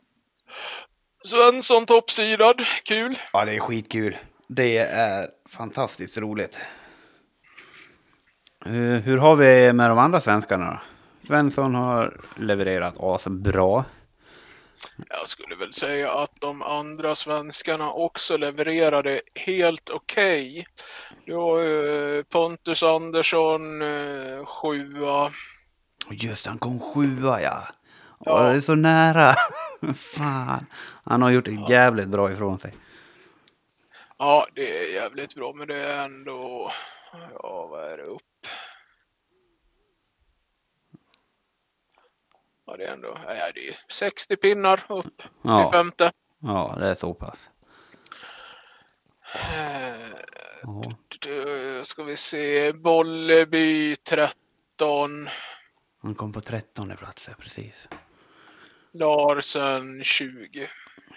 Svensson 1.25 1.87
toppsidad. 1.87 2.63
Kul. 2.85 3.19
Ja, 3.33 3.45
det 3.45 3.55
är 3.55 3.61
skitkul. 3.61 4.17
Det 4.49 4.79
är 4.79 5.29
fantastiskt 5.49 6.19
roligt. 6.19 6.59
Eh, 8.67 8.73
Hur 8.73 9.19
har 9.19 9.37
vi 9.37 9.73
med 9.73 9.91
de 9.91 9.99
andra 9.99 10.21
svenskarna 10.21 10.71
då? 10.71 10.79
Svensson 11.27 11.75
har 11.75 12.21
levererat 12.37 12.95
asbra. 13.01 13.85
Jag 15.09 15.29
skulle 15.29 15.57
väl 15.57 15.73
säga 15.73 16.13
att 16.13 16.31
de 16.41 16.63
andra 16.63 17.15
svenskarna 17.15 17.93
också 17.93 18.37
levererade 18.37 19.21
helt 19.35 19.91
okej. 19.91 20.67
Du 21.27 21.35
har 21.35 21.61
ju 21.61 22.25
Pontus 22.25 22.83
Andersson, 22.83 23.83
eh, 23.83 24.45
sjua. 24.47 25.33
Just 26.11 26.47
han 26.47 26.59
kom 26.59 26.81
sjua 26.81 27.41
ja. 27.43 27.63
Ja. 28.21 28.25
Ja. 28.25 28.43
det 28.43 28.57
är 28.57 28.61
så 28.61 28.75
nära. 28.75 29.35
Fan. 29.97 30.67
Han 31.05 31.23
har 31.23 31.31
gjort 31.31 31.45
det 31.45 31.65
jävligt 31.69 32.09
bra 32.09 32.33
ifrån 32.33 32.59
sig. 32.59 32.75
Ja, 34.19 34.47
det 34.55 34.79
är 34.85 34.95
jävligt 34.95 35.35
bra, 35.35 35.53
men 35.57 35.69
det 35.69 35.77
är 35.77 36.05
ändå... 36.05 36.73
Ja, 37.43 37.67
vad 37.67 37.85
är 37.93 37.97
det 37.97 38.03
upp? 38.05 38.23
Ja, 42.67 42.77
det 42.77 42.85
är 42.85 42.93
ändå... 42.93 43.19
Ja, 43.27 43.53
det 43.55 43.69
är 43.69 43.77
60 43.89 44.37
pinnar 44.37 44.85
upp 44.89 45.17
till 45.19 45.29
Ja, 45.43 45.71
femte. 45.73 46.13
ja 46.39 46.77
det 46.81 46.87
är 46.89 46.95
så 46.95 47.15
pass. 47.15 47.51
Eh. 49.35 50.19
Då 51.21 51.85
ska 51.85 52.05
vi 52.05 52.17
se. 52.17 52.73
Bolleby 52.73 53.97
13. 53.97 55.29
Han 56.03 56.15
kom 56.15 56.33
på 56.33 56.41
trettonde 56.41 56.97
plats, 56.97 57.29
ja, 57.29 57.35
precis. 57.39 57.89
Larsen 58.93 60.05
20. 60.05 60.69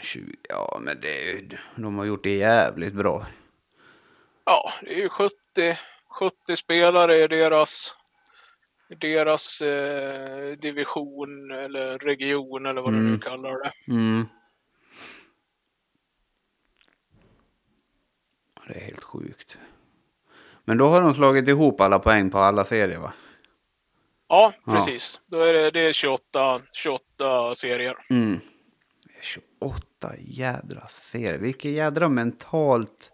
20, 0.02 0.36
ja, 0.50 0.80
men 0.82 1.02
det 1.02 1.22
är 1.22 1.26
ju, 1.34 1.50
de 1.76 1.98
har 1.98 2.06
gjort 2.06 2.24
det 2.24 2.36
jävligt 2.38 2.94
bra. 2.94 3.26
Ja, 4.46 4.74
det 4.82 4.94
är 4.94 5.02
ju 5.02 5.10
70, 5.10 5.34
70 6.20 6.56
spelare 6.56 7.24
i 7.24 7.28
deras, 7.28 7.96
i 8.90 8.96
deras 8.96 9.62
eh, 9.62 10.52
division 10.58 11.52
eller 11.52 11.98
region 11.98 12.66
eller 12.66 12.82
vad 12.82 12.94
du 12.94 12.98
nu 13.00 13.08
Mm. 13.08 13.20
kallar 13.20 13.64
det. 13.64 13.72
Mm. 13.94 14.26
Det 18.68 18.74
är 18.76 18.80
helt 18.86 19.04
sjukt. 19.04 19.58
Men 20.64 20.78
då 20.78 20.88
har 20.88 21.02
de 21.02 21.14
slagit 21.14 21.48
ihop 21.48 21.82
alla 21.82 22.00
poäng 22.00 22.30
på 22.30 22.38
alla 22.40 22.64
serier 22.66 22.98
va? 23.00 23.14
Ja, 24.36 24.54
Ja. 24.66 24.74
precis. 24.74 25.22
Då 25.28 25.42
är 25.42 25.54
det, 25.54 25.72
det 25.72 25.80
är 25.80 25.94
28, 25.94 26.62
28 26.74 27.56
serier. 27.56 27.98
Mm. 28.10 28.40
Det 29.04 29.18
är 29.20 29.24
28 29.24 30.14
jädra 30.20 30.88
serier. 30.88 31.38
Vilket 31.38 31.72
jädra 31.72 32.10
mentalt 32.10 33.12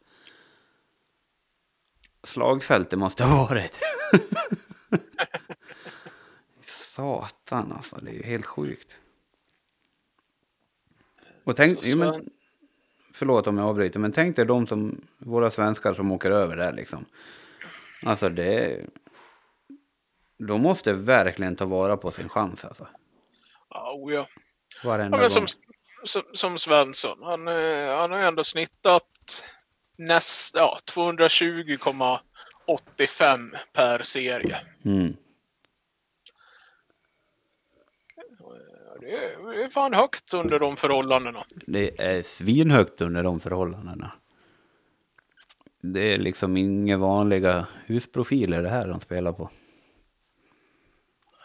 slagfält 2.23 2.89
det 2.89 2.97
måste 2.97 3.23
ha 3.23 3.47
varit. 3.47 3.79
Satan 6.65 7.71
alltså, 7.71 7.95
det 8.01 8.11
är 8.11 8.15
ju 8.15 8.23
helt 8.23 8.45
sjukt. 8.45 8.95
Och 11.43 11.55
tänk, 11.55 11.79
Så 11.79 11.85
jo, 11.87 11.97
men, 11.97 12.29
förlåt 13.13 13.47
om 13.47 13.57
jag 13.57 13.67
avbryter, 13.67 13.99
men 13.99 14.11
tänk 14.11 14.35
dig 14.35 14.45
de 14.45 14.67
som, 14.67 15.01
våra 15.17 15.51
svenskar 15.51 15.93
som 15.93 16.11
åker 16.11 16.31
över 16.31 16.55
där 16.55 16.71
liksom. 16.71 17.05
Alltså 18.05 18.29
det, 18.29 18.81
de 20.47 20.61
måste 20.61 20.93
verkligen 20.93 21.55
ta 21.55 21.65
vara 21.65 21.97
på 21.97 22.11
sin 22.11 22.29
chans 22.29 22.65
alltså. 22.65 22.87
Oh 23.69 24.13
ja. 24.13 24.27
Varenda 24.83 25.17
ja 25.17 25.21
men 25.21 25.29
som, 25.29 25.41
gång. 25.41 25.49
som, 26.03 26.23
som 26.33 26.57
Svensson, 26.57 27.23
han, 27.23 27.47
eh, 27.47 27.97
han 27.97 28.11
har 28.11 28.19
ändå 28.19 28.43
snittat 28.43 29.43
näst, 29.97 30.55
ja, 30.55 30.79
220,85 30.93 33.49
per 33.73 34.03
serie. 34.03 34.57
Mm. 34.85 35.15
Ja, 38.15 38.23
det, 38.99 39.15
är, 39.15 39.55
det 39.55 39.63
är 39.63 39.69
fan 39.69 39.93
högt 39.93 40.33
under 40.33 40.59
de 40.59 40.77
förhållandena. 40.77 41.43
Det 41.67 42.01
är 42.01 42.21
svinhögt 42.21 43.01
under 43.01 43.23
de 43.23 43.39
förhållandena. 43.39 44.11
Det 45.81 46.13
är 46.13 46.17
liksom 46.17 46.57
inga 46.57 46.97
vanliga 46.97 47.67
husprofiler 47.85 48.63
det 48.63 48.69
här 48.69 48.87
de 48.87 48.99
spelar 48.99 49.33
på. 49.33 49.49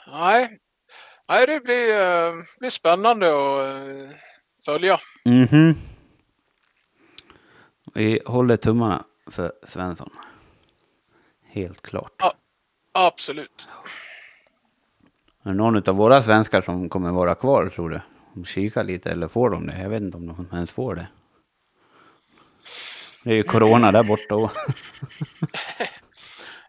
Nej, 0.06 0.58
Nej 1.28 1.46
det 1.46 1.60
blir, 1.60 2.00
eh, 2.00 2.32
blir 2.58 2.70
spännande 2.70 3.28
att 3.28 3.66
eh, 3.86 4.16
följa. 4.64 4.98
Mhm. 5.24 5.74
Vi 7.94 8.20
håller 8.26 8.56
tummarna 8.56 9.04
för 9.30 9.52
Svensson. 9.66 10.10
Helt 11.44 11.82
klart. 11.82 12.22
Absolut. 12.92 13.68
Är 15.42 15.48
det 15.48 15.54
någon 15.54 15.88
av 15.88 15.96
våra 15.96 16.22
svenskar 16.22 16.60
som 16.60 16.88
kommer 16.88 17.12
vara 17.12 17.34
kvar 17.34 17.68
tror 17.68 17.90
du? 17.90 18.00
De 18.34 18.44
kikar 18.44 18.84
lite 18.84 19.10
eller 19.10 19.28
får 19.28 19.50
de 19.50 19.66
det? 19.66 19.82
Jag 19.82 19.88
vet 19.88 20.02
inte 20.02 20.16
om 20.16 20.26
de 20.26 20.56
ens 20.56 20.70
får 20.70 20.94
det. 20.94 21.08
Det 23.24 23.30
är 23.30 23.34
ju 23.34 23.42
corona 23.42 23.92
där 23.92 24.04
borta 24.04 24.34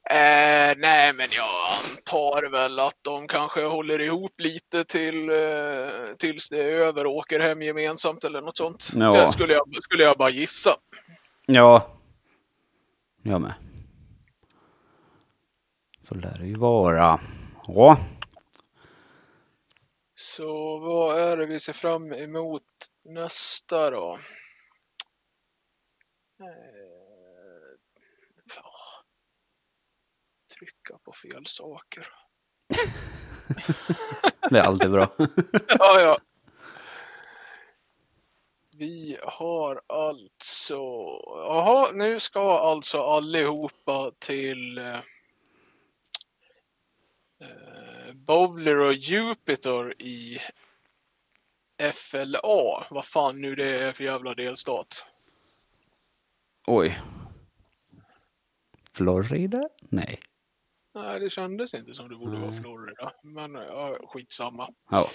Eh, 0.10 0.74
nej, 0.78 1.13
men 1.13 1.28
jag 1.32 1.67
antar 1.96 2.52
väl 2.52 2.80
att 2.80 2.98
de 3.02 3.28
kanske 3.28 3.63
håller 3.63 4.02
ihop 4.02 4.34
lite 4.38 4.84
till, 4.84 5.30
eh, 5.30 6.15
tills 6.17 6.50
det 6.50 6.63
är 6.63 6.72
över 6.72 7.06
och 7.06 7.15
åker 7.15 7.39
hem 7.39 7.62
gemensamt 7.62 8.24
eller 8.24 8.41
något 8.41 8.58
sånt. 8.58 8.89
Ja. 8.96 9.12
Det 9.12 9.32
skulle 9.32 9.54
jag, 9.54 9.84
skulle 9.84 10.04
jag 10.04 10.17
bara 10.17 10.30
gissa. 10.30 10.78
Ja. 11.46 11.98
Jag 13.24 13.41
med. 13.41 13.54
Så 16.08 16.15
lär 16.15 16.38
det 16.38 16.48
ju 16.48 16.56
vara. 16.56 17.20
Ja. 17.67 17.98
Så 20.15 20.80
vad 20.80 21.20
är 21.20 21.38
det 21.38 21.46
vi 21.46 21.60
ser 21.60 21.74
fram 21.74 22.13
emot 22.13 22.63
nästa 23.04 23.89
då? 23.91 24.20
Eh, 26.39 26.48
ja. 28.56 28.74
Trycka 30.88 31.00
på 31.04 31.13
fel 31.13 31.45
saker. 31.45 32.08
Det 34.50 34.60
är 34.60 34.63
alltid 34.63 34.91
bra. 34.91 35.10
ja, 35.67 36.02
ja. 36.02 36.17
Vi 38.71 39.17
har 39.23 39.82
alltså, 39.88 40.76
jaha, 41.26 41.91
nu 41.91 42.19
ska 42.19 42.60
alltså 42.60 43.02
allihopa 43.02 44.12
till 44.19 44.78
eh, 44.78 45.00
Bowler 48.13 48.80
och 48.80 48.93
Jupiter 48.93 50.02
i 50.02 50.39
FLA. 51.93 52.88
Vad 52.89 53.06
fan 53.06 53.41
nu 53.41 53.56
det 53.56 53.80
är 53.80 53.93
för 53.93 54.04
jävla 54.04 54.34
delstat. 54.34 55.04
Oj. 56.67 57.02
Florida? 58.93 59.69
Nej. 59.80 60.19
Nej, 61.03 61.19
det 61.19 61.29
kändes 61.29 61.73
inte 61.73 61.93
som 61.93 62.10
det 62.10 62.15
borde 62.15 62.38
vara. 62.39 62.51
Florida. 62.51 63.12
Men 63.23 63.53
ja, 63.53 63.97
skitsamma. 64.07 64.69
Ja. 64.89 65.10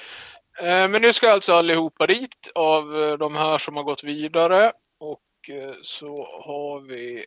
Eh, 0.60 0.88
Men 0.88 1.02
nu 1.02 1.12
ska 1.12 1.30
alltså 1.30 1.52
allihopa 1.52 2.06
dit 2.06 2.50
av 2.54 3.02
eh, 3.02 3.18
de 3.18 3.34
här 3.34 3.58
som 3.58 3.76
har 3.76 3.84
gått 3.84 4.04
vidare. 4.04 4.72
Och 4.98 5.50
eh, 5.50 5.74
så 5.82 6.24
har 6.44 6.80
vi 6.80 7.26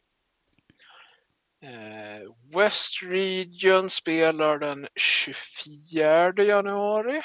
West 2.56 3.04
Region 3.04 3.90
spelar 3.90 4.60
den 4.60 4.88
24 4.96 6.44
januari. 6.44 7.22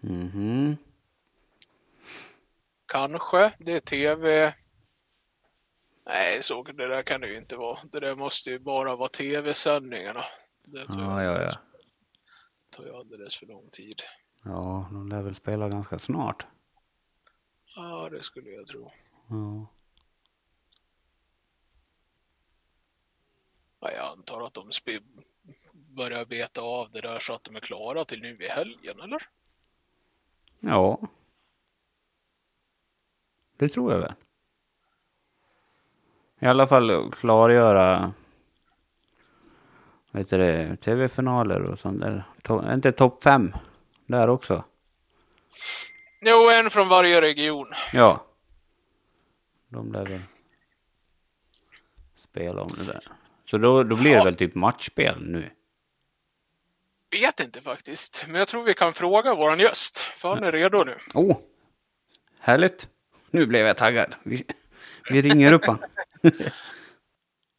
Mhm. 0.00 0.76
Kanske. 2.86 3.52
Det 3.58 3.72
är 3.72 3.80
tv. 3.80 4.54
Nej, 6.06 6.42
så 6.42 6.62
det 6.62 6.88
där 6.88 7.02
kan 7.02 7.20
det 7.20 7.28
ju 7.28 7.36
inte 7.36 7.56
vara. 7.56 7.78
Det 7.92 8.00
där 8.00 8.14
måste 8.14 8.50
ju 8.50 8.58
bara 8.58 8.96
vara 8.96 9.08
tv-sändningarna. 9.08 10.24
Det 10.68 10.86
tar, 10.86 11.00
Ja, 11.00 11.22
jag, 11.22 11.36
ja, 11.36 11.42
ja. 11.42 11.58
tar 12.70 12.84
ju 12.84 12.94
alldeles 12.96 13.36
för 13.36 13.46
lång 13.46 13.68
tid. 13.70 14.02
Ja, 14.44 14.88
de 14.92 15.08
lär 15.08 15.22
väl 15.22 15.34
spela 15.34 15.68
ganska 15.68 15.98
snart. 15.98 16.46
Ja, 17.76 18.08
det 18.10 18.22
skulle 18.22 18.50
jag 18.50 18.66
tro. 18.66 18.92
Ja. 19.28 19.66
Ja, 23.80 23.92
jag 23.92 24.06
antar 24.06 24.46
att 24.46 24.54
de 24.54 24.70
börjar 25.72 26.24
beta 26.24 26.60
av 26.60 26.90
det 26.90 27.00
där 27.00 27.18
så 27.18 27.32
att 27.34 27.44
de 27.44 27.56
är 27.56 27.60
klara 27.60 28.04
till 28.04 28.20
nu 28.22 28.36
i 28.40 28.48
helgen, 28.48 29.00
eller? 29.00 29.22
Ja. 30.60 31.00
Det 33.56 33.68
tror 33.68 33.92
jag 33.92 34.00
väl. 34.00 34.14
I 36.38 36.46
alla 36.46 36.66
fall 36.66 37.12
klargöra 37.12 38.12
vad 40.16 40.20
heter 40.24 40.38
det, 40.38 40.76
tv-finaler 40.76 41.62
och 41.62 41.78
sånt 41.78 42.00
där. 42.00 42.24
To- 42.42 42.74
inte 42.74 42.92
topp 42.92 43.22
fem 43.22 43.52
där 44.06 44.28
också. 44.28 44.64
Jo, 46.20 46.50
en 46.50 46.70
från 46.70 46.88
varje 46.88 47.20
region. 47.20 47.66
Ja. 47.92 48.26
De 49.68 49.92
lär 49.92 50.04
väl 50.04 50.20
spela 52.16 52.62
om 52.62 52.68
det 52.78 52.84
där. 52.84 53.00
Så 53.44 53.58
då, 53.58 53.82
då 53.82 53.96
blir 53.96 54.10
det 54.10 54.16
Ja. 54.16 54.24
väl 54.24 54.36
typ 54.36 54.54
matchspel 54.54 55.16
nu. 55.20 55.50
Vet 57.10 57.40
inte 57.40 57.60
faktiskt, 57.60 58.24
men 58.26 58.34
jag 58.38 58.48
tror 58.48 58.64
vi 58.64 58.74
kan 58.74 58.94
fråga 58.94 59.34
våran 59.34 59.60
gäst. 59.60 59.98
För 59.98 60.28
han 60.28 60.44
är 60.44 60.52
redo 60.52 60.84
nu. 60.84 60.94
Oh, 61.14 61.36
härligt. 62.38 62.88
Nu 63.30 63.46
blev 63.46 63.66
jag 63.66 63.76
taggad. 63.76 64.14
Vi, 64.22 64.44
vi 65.10 65.22
ringer 65.22 65.52
upp 65.52 65.64
han. 65.66 65.78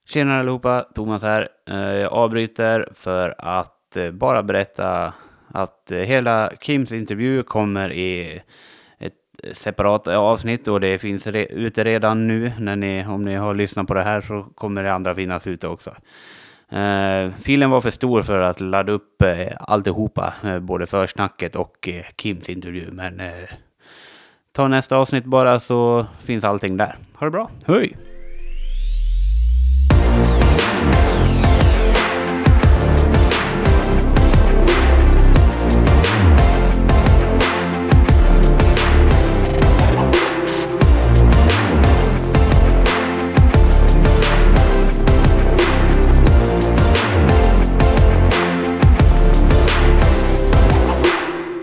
Tjena 0.07 0.39
allihopa, 0.39 0.85
Thomas 0.95 1.23
här. 1.23 1.49
Eh, 1.69 1.77
jag 1.77 2.13
avbryter 2.13 2.89
för 2.95 3.35
att 3.37 3.95
eh, 3.95 4.11
bara 4.11 4.43
berätta 4.43 5.13
att 5.53 5.91
eh, 5.91 5.97
hela 5.97 6.51
Kims 6.61 6.91
intervju 6.91 7.43
kommer 7.43 7.91
i 7.93 8.41
ett 8.99 9.57
separat 9.57 10.07
avsnitt 10.07 10.67
och 10.67 10.79
det 10.79 10.97
finns 10.97 11.27
re- 11.27 11.51
ute 11.51 11.83
redan 11.83 12.27
nu. 12.27 12.51
När 12.59 12.75
ni, 12.75 13.05
om 13.05 13.25
ni 13.25 13.35
har 13.35 13.53
lyssnat 13.53 13.87
på 13.87 13.93
det 13.93 14.03
här 14.03 14.21
så 14.21 14.43
kommer 14.55 14.83
det 14.83 14.93
andra 14.93 15.15
finnas 15.15 15.47
ute 15.47 15.67
också. 15.67 15.89
Uh, 16.73 17.31
filen 17.41 17.69
var 17.69 17.81
för 17.81 17.91
stor 17.91 18.21
för 18.21 18.39
att 18.39 18.59
ladda 18.61 18.91
upp 18.91 19.21
uh, 19.23 19.47
alltihopa, 19.59 20.33
uh, 20.45 20.59
både 20.59 20.85
försnacket 20.85 21.55
och 21.55 21.87
uh, 21.87 22.01
Kims 22.17 22.49
intervju. 22.49 22.91
Men 22.91 23.19
uh, 23.19 23.47
ta 24.51 24.67
nästa 24.67 24.97
avsnitt 24.97 25.25
bara 25.25 25.59
så 25.59 26.05
finns 26.23 26.43
allting 26.43 26.77
där. 26.77 26.95
Ha 27.19 27.25
det 27.25 27.31
bra, 27.31 27.49
hej! 27.65 28.06